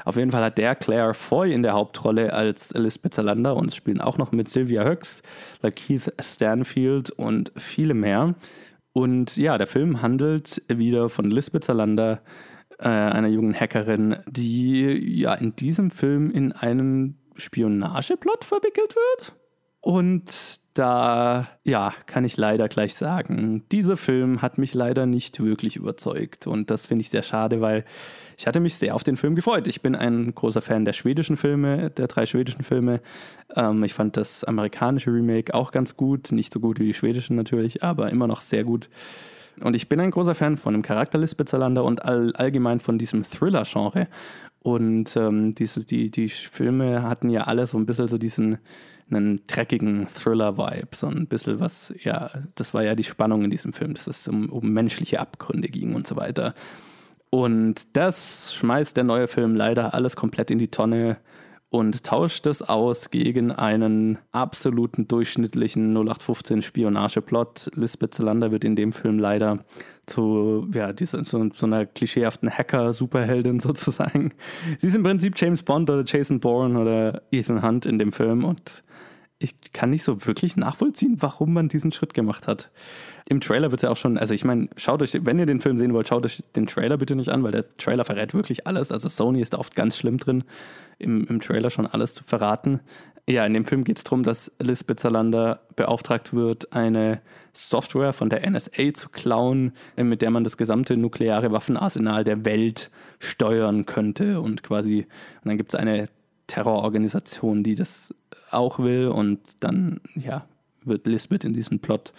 [0.06, 4.02] Auf jeden Fall hat der Claire Foy in der Hauptrolle als Lisbeth Salander und spielen
[4.02, 5.22] auch noch mit Sylvia Höcks,
[5.62, 8.36] Lakeith Stanfield und viele mehr.
[8.94, 12.22] Und ja, der Film handelt wieder von Lisbeth Salander,
[12.80, 19.36] äh, einer jungen Hackerin, die ja in diesem Film in einen Spionageplot verwickelt wird.
[19.82, 25.76] Und da, ja, kann ich leider gleich sagen, dieser Film hat mich leider nicht wirklich
[25.76, 26.48] überzeugt.
[26.48, 27.86] Und das finde ich sehr schade, weil
[28.38, 29.68] ich hatte mich sehr auf den Film gefreut.
[29.68, 33.02] Ich bin ein großer Fan der schwedischen Filme, der drei schwedischen Filme.
[33.56, 36.32] Ähm, ich fand das amerikanische Remake auch ganz gut.
[36.32, 38.90] Nicht so gut wie die schwedischen natürlich, aber immer noch sehr gut.
[39.62, 42.98] Und ich bin ein großer Fan von dem Charakter Lisbeth Salander und all, allgemein von
[42.98, 44.08] diesem Thriller-Genre.
[44.64, 48.58] Und ähm, diese, die, die Filme hatten ja alle so ein bisschen so diesen
[49.10, 53.74] einen dreckigen Thriller-Vibe, so ein bisschen was, ja, das war ja die Spannung in diesem
[53.74, 56.54] Film, dass es um, um menschliche Abgründe ging und so weiter.
[57.30, 61.18] Und das schmeißt der neue Film leider alles komplett in die Tonne
[61.74, 67.72] und tauscht es aus gegen einen absoluten durchschnittlichen 0815 Spionageplot.
[67.74, 69.66] Lisbeth Zelander wird in dem Film leider
[70.06, 74.30] zu, ja, diese, zu, zu einer klischeehaften Hacker-Superheldin sozusagen.
[74.78, 78.44] Sie ist im Prinzip James Bond oder Jason Bourne oder Ethan Hunt in dem Film
[78.44, 78.84] und
[79.44, 82.72] ich kann nicht so wirklich nachvollziehen, warum man diesen Schritt gemacht hat.
[83.28, 85.60] Im Trailer wird es ja auch schon, also ich meine, schaut euch, wenn ihr den
[85.60, 88.68] Film sehen wollt, schaut euch den Trailer bitte nicht an, weil der Trailer verrät wirklich
[88.68, 88.92] alles.
[88.92, 90.44] Also Sony ist da oft ganz schlimm drin,
[90.98, 92.80] im, im Trailer schon alles zu verraten.
[93.28, 97.22] Ja, in dem Film geht es darum, dass Lisbeth Salander beauftragt wird, eine
[97.54, 102.92] Software von der NSA zu klauen, mit der man das gesamte nukleare Waffenarsenal der Welt
[103.20, 104.42] steuern könnte.
[104.42, 105.08] Und quasi,
[105.44, 106.08] und dann gibt es eine
[106.48, 108.14] Terrororganisation, die das
[108.52, 109.08] auch will.
[109.08, 110.46] Und dann, ja,
[110.84, 112.14] wird Lisbeth in diesen Plot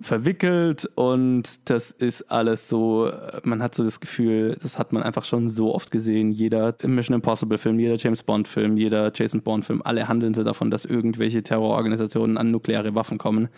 [0.00, 3.12] verwickelt und das ist alles so,
[3.44, 7.14] man hat so das Gefühl, das hat man einfach schon so oft gesehen, jeder Mission
[7.14, 10.86] Impossible Film, jeder James Bond Film, jeder Jason Bond Film, alle handeln sie davon, dass
[10.86, 13.48] irgendwelche Terrororganisationen an nukleare Waffen kommen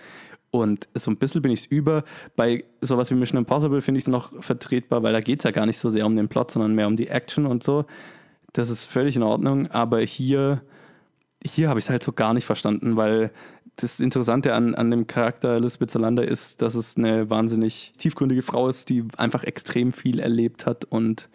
[0.51, 2.05] und so ein bisschen bin ich es über.
[2.37, 5.51] Bei sowas wie Mission Impossible finde ich es noch vertretbar, weil da geht es ja
[5.51, 7.87] gar nicht so sehr um den Plot, sondern mehr um die Action und so.
[8.55, 10.62] Das ist völlig in Ordnung, aber hier,
[11.44, 13.32] hier habe ich es halt so gar nicht verstanden, weil
[13.76, 18.68] das Interessante an, an dem Charakter Elizabeth Salander ist, dass es eine wahnsinnig tiefgründige Frau
[18.68, 21.28] ist, die einfach extrem viel erlebt hat und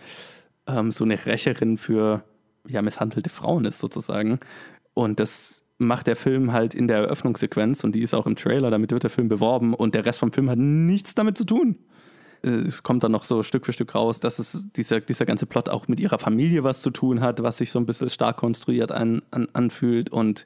[0.65, 2.23] ähm, so eine Rächerin für
[2.69, 4.39] ja, misshandelte Frauen ist sozusagen.
[4.93, 8.71] Und das macht der Film halt in der Eröffnungssequenz und die ist auch im Trailer,
[8.71, 11.77] damit wird der Film beworben und der Rest vom Film hat nichts damit zu tun.
[12.43, 15.45] Äh, es kommt dann noch so Stück für Stück raus, dass es dieser, dieser ganze
[15.45, 18.37] Plot auch mit ihrer Familie was zu tun hat, was sich so ein bisschen stark
[18.37, 20.45] konstruiert an, an, anfühlt und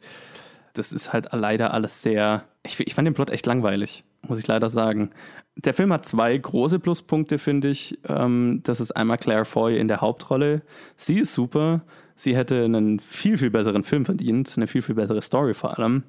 [0.74, 2.46] das ist halt leider alles sehr.
[2.64, 5.12] Ich, ich fand den Plot echt langweilig, muss ich leider sagen.
[5.56, 8.00] Der Film hat zwei große Pluspunkte, finde ich.
[8.08, 10.64] Ähm, das ist einmal Claire Foy in der Hauptrolle.
[10.96, 11.82] Sie ist super.
[12.16, 16.04] Sie hätte einen viel, viel besseren Film verdient, eine viel, viel bessere Story vor allem.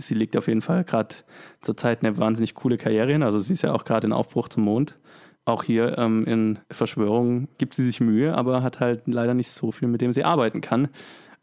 [0.00, 1.14] Sie legt auf jeden Fall gerade
[1.60, 3.22] zurzeit eine wahnsinnig coole Karriere hin.
[3.22, 4.98] Also sie ist ja auch gerade in Aufbruch zum Mond.
[5.44, 9.72] Auch hier ähm, in Verschwörung gibt sie sich Mühe, aber hat halt leider nicht so
[9.72, 10.88] viel, mit dem sie arbeiten kann.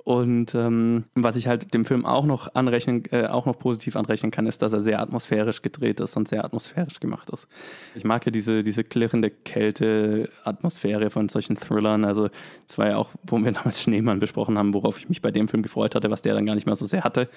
[0.08, 4.32] Und ähm, was ich halt dem Film auch noch anrechnen, äh, auch noch positiv anrechnen
[4.32, 7.50] kann, ist, dass er sehr atmosphärisch gedreht ist und sehr atmosphärisch gemacht ist.
[7.94, 12.06] Ich mag ja diese, diese klirrende Kälte-Atmosphäre von solchen Thrillern.
[12.06, 12.30] Also,
[12.68, 15.50] das war ja auch, wo wir damals Schneemann besprochen haben, worauf ich mich bei dem
[15.50, 17.28] Film gefreut hatte, was der dann gar nicht mehr so sehr hatte.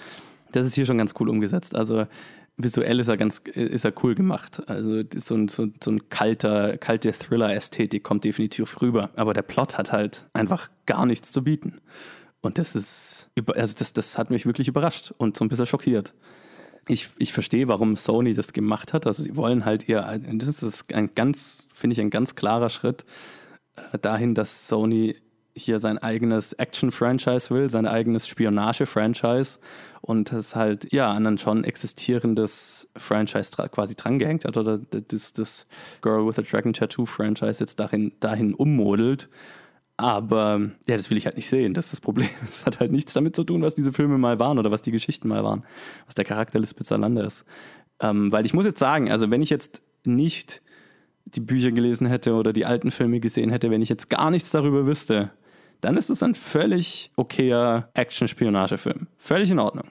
[0.53, 1.75] Das ist hier schon ganz cool umgesetzt.
[1.75, 2.07] Also,
[2.63, 4.63] visuell ist er ganz, ist er cool gemacht.
[4.69, 9.11] Also so ein, so, so ein kalter, kalte Thriller-Ästhetik kommt definitiv rüber.
[9.17, 11.81] Aber der Plot hat halt einfach gar nichts zu bieten.
[12.41, 16.15] Und das ist, also das, das hat mich wirklich überrascht und so ein bisschen schockiert.
[16.89, 19.07] Ich, ich verstehe, warum Sony das gemacht hat.
[19.07, 23.05] Also sie wollen halt ihr, das ist ein ganz, finde ich, ein ganz klarer Schritt
[23.93, 25.17] äh, dahin, dass Sony
[25.63, 29.59] hier sein eigenes Action-Franchise will, sein eigenes Spionage-Franchise
[30.01, 35.67] und es halt ja an ein schon existierendes Franchise quasi drangehängt hat oder das, das
[36.03, 39.29] Girl with a Dragon Tattoo Franchise jetzt dahin, dahin ummodelt
[40.01, 41.75] aber ja, das will ich halt nicht sehen.
[41.75, 42.31] Das ist das Problem.
[42.43, 44.93] Es hat halt nichts damit zu tun, was diese Filme mal waren oder was die
[44.93, 45.63] Geschichten mal waren,
[46.07, 47.45] was der Charakter Lisbeth Salander ist.
[48.01, 50.63] Ähm, weil ich muss jetzt sagen, also wenn ich jetzt nicht
[51.27, 54.51] die Bücher gelesen hätte oder die alten Filme gesehen hätte, wenn ich jetzt gar nichts
[54.51, 55.33] darüber wüsste,
[55.81, 59.07] dann ist es ein völlig okayer Action-Spionagefilm.
[59.19, 59.89] Völlig in Ordnung.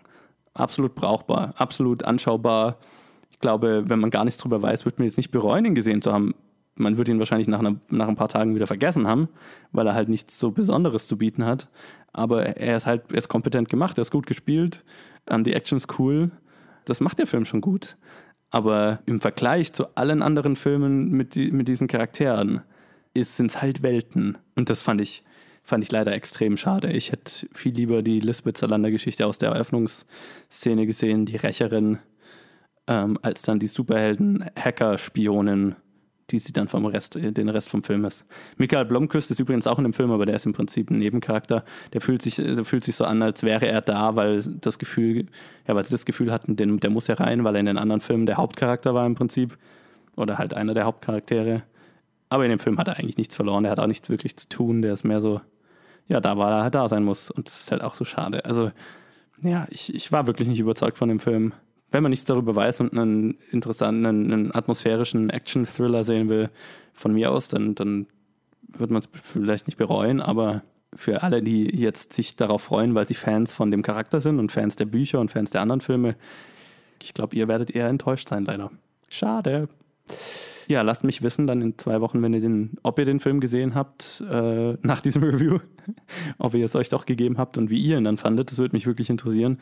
[0.54, 2.78] Absolut brauchbar, absolut anschaubar.
[3.30, 6.02] Ich glaube, wenn man gar nichts darüber weiß, wird man jetzt nicht bereuen, ihn gesehen
[6.02, 6.36] zu haben
[6.80, 9.28] man wird ihn wahrscheinlich nach, einer, nach ein paar Tagen wieder vergessen haben,
[9.72, 11.68] weil er halt nichts so Besonderes zu bieten hat.
[12.14, 14.84] Aber er ist halt, er ist kompetent gemacht, er ist gut gespielt,
[15.28, 16.32] ähm, die Action ist cool.
[16.86, 17.98] Das macht der Film schon gut.
[18.50, 22.62] Aber im Vergleich zu allen anderen Filmen mit, die, mit diesen Charakteren
[23.16, 24.38] sind es halt Welten.
[24.56, 25.24] Und das fand ich,
[25.70, 26.92] fand ich leider extrem schade.
[26.92, 32.00] Ich hätte viel lieber die Lisbeth Salander-Geschichte aus der Eröffnungsszene gesehen, die Rächerin,
[32.88, 35.76] ähm, als dann die Superhelden-Hacker-Spionin
[36.32, 38.26] die sie dann vom Rest, den Rest vom Film ist.
[38.58, 41.64] Michael Blomqvist ist übrigens auch in dem Film, aber der ist im Prinzip ein Nebencharakter.
[41.94, 45.28] Der fühlt sich, der fühlt sich so an, als wäre er da, weil das Gefühl,
[45.68, 47.78] ja, weil sie das Gefühl hatten, den, der muss ja rein, weil er in den
[47.78, 49.58] anderen Filmen der Hauptcharakter war im Prinzip.
[50.16, 51.64] Oder halt einer der Hauptcharaktere.
[52.30, 54.48] Aber in dem Film hat er eigentlich nichts verloren, der hat auch nichts wirklich zu
[54.48, 55.42] tun, der ist mehr so,
[56.10, 57.32] ja, da war er halt da sein muss.
[57.32, 58.44] Und das ist halt auch so schade.
[58.44, 58.72] Also,
[59.42, 61.54] ja, ich, ich war wirklich nicht überzeugt von dem Film
[61.92, 66.50] wenn man nichts darüber weiß und einen interessanten, einen, einen atmosphärischen Action-Thriller sehen will,
[66.94, 68.08] von mir aus, dann, dann
[68.62, 70.64] wird man es vielleicht nicht bereuen, aber
[70.94, 74.52] für alle, die jetzt sich darauf freuen, weil sie Fans von dem Charakter sind und
[74.52, 76.16] Fans der Bücher und Fans der anderen Filme,
[77.02, 78.70] ich glaube, ihr werdet eher enttäuscht sein, leider.
[79.08, 79.70] Schade.
[80.70, 83.40] Ja, lasst mich wissen dann in zwei Wochen, wenn ihr den, ob ihr den Film
[83.40, 85.58] gesehen habt, äh, nach diesem Review,
[86.38, 88.52] ob ihr es euch doch gegeben habt und wie ihr ihn dann fandet.
[88.52, 89.58] Das würde mich wirklich interessieren.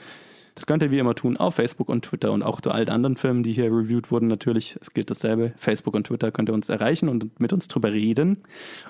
[0.53, 3.15] Das könnt ihr wie immer tun auf Facebook und Twitter und auch zu allen anderen
[3.15, 4.27] Filmen, die hier reviewed wurden.
[4.27, 5.53] Natürlich, es gilt dasselbe.
[5.55, 8.43] Facebook und Twitter könnt ihr uns erreichen und mit uns drüber reden.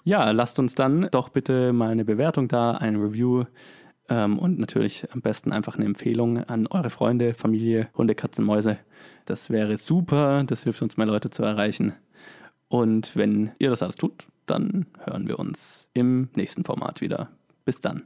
[0.03, 3.43] Ja, lasst uns dann doch bitte mal eine Bewertung da, ein Review
[4.09, 8.79] ähm, und natürlich am besten einfach eine Empfehlung an eure Freunde, Familie, Hunde, Katzen, Mäuse.
[9.25, 10.43] Das wäre super.
[10.47, 11.93] Das hilft uns, mehr Leute zu erreichen.
[12.69, 17.29] Und wenn ihr das alles tut, dann hören wir uns im nächsten Format wieder.
[17.65, 18.03] Bis dann.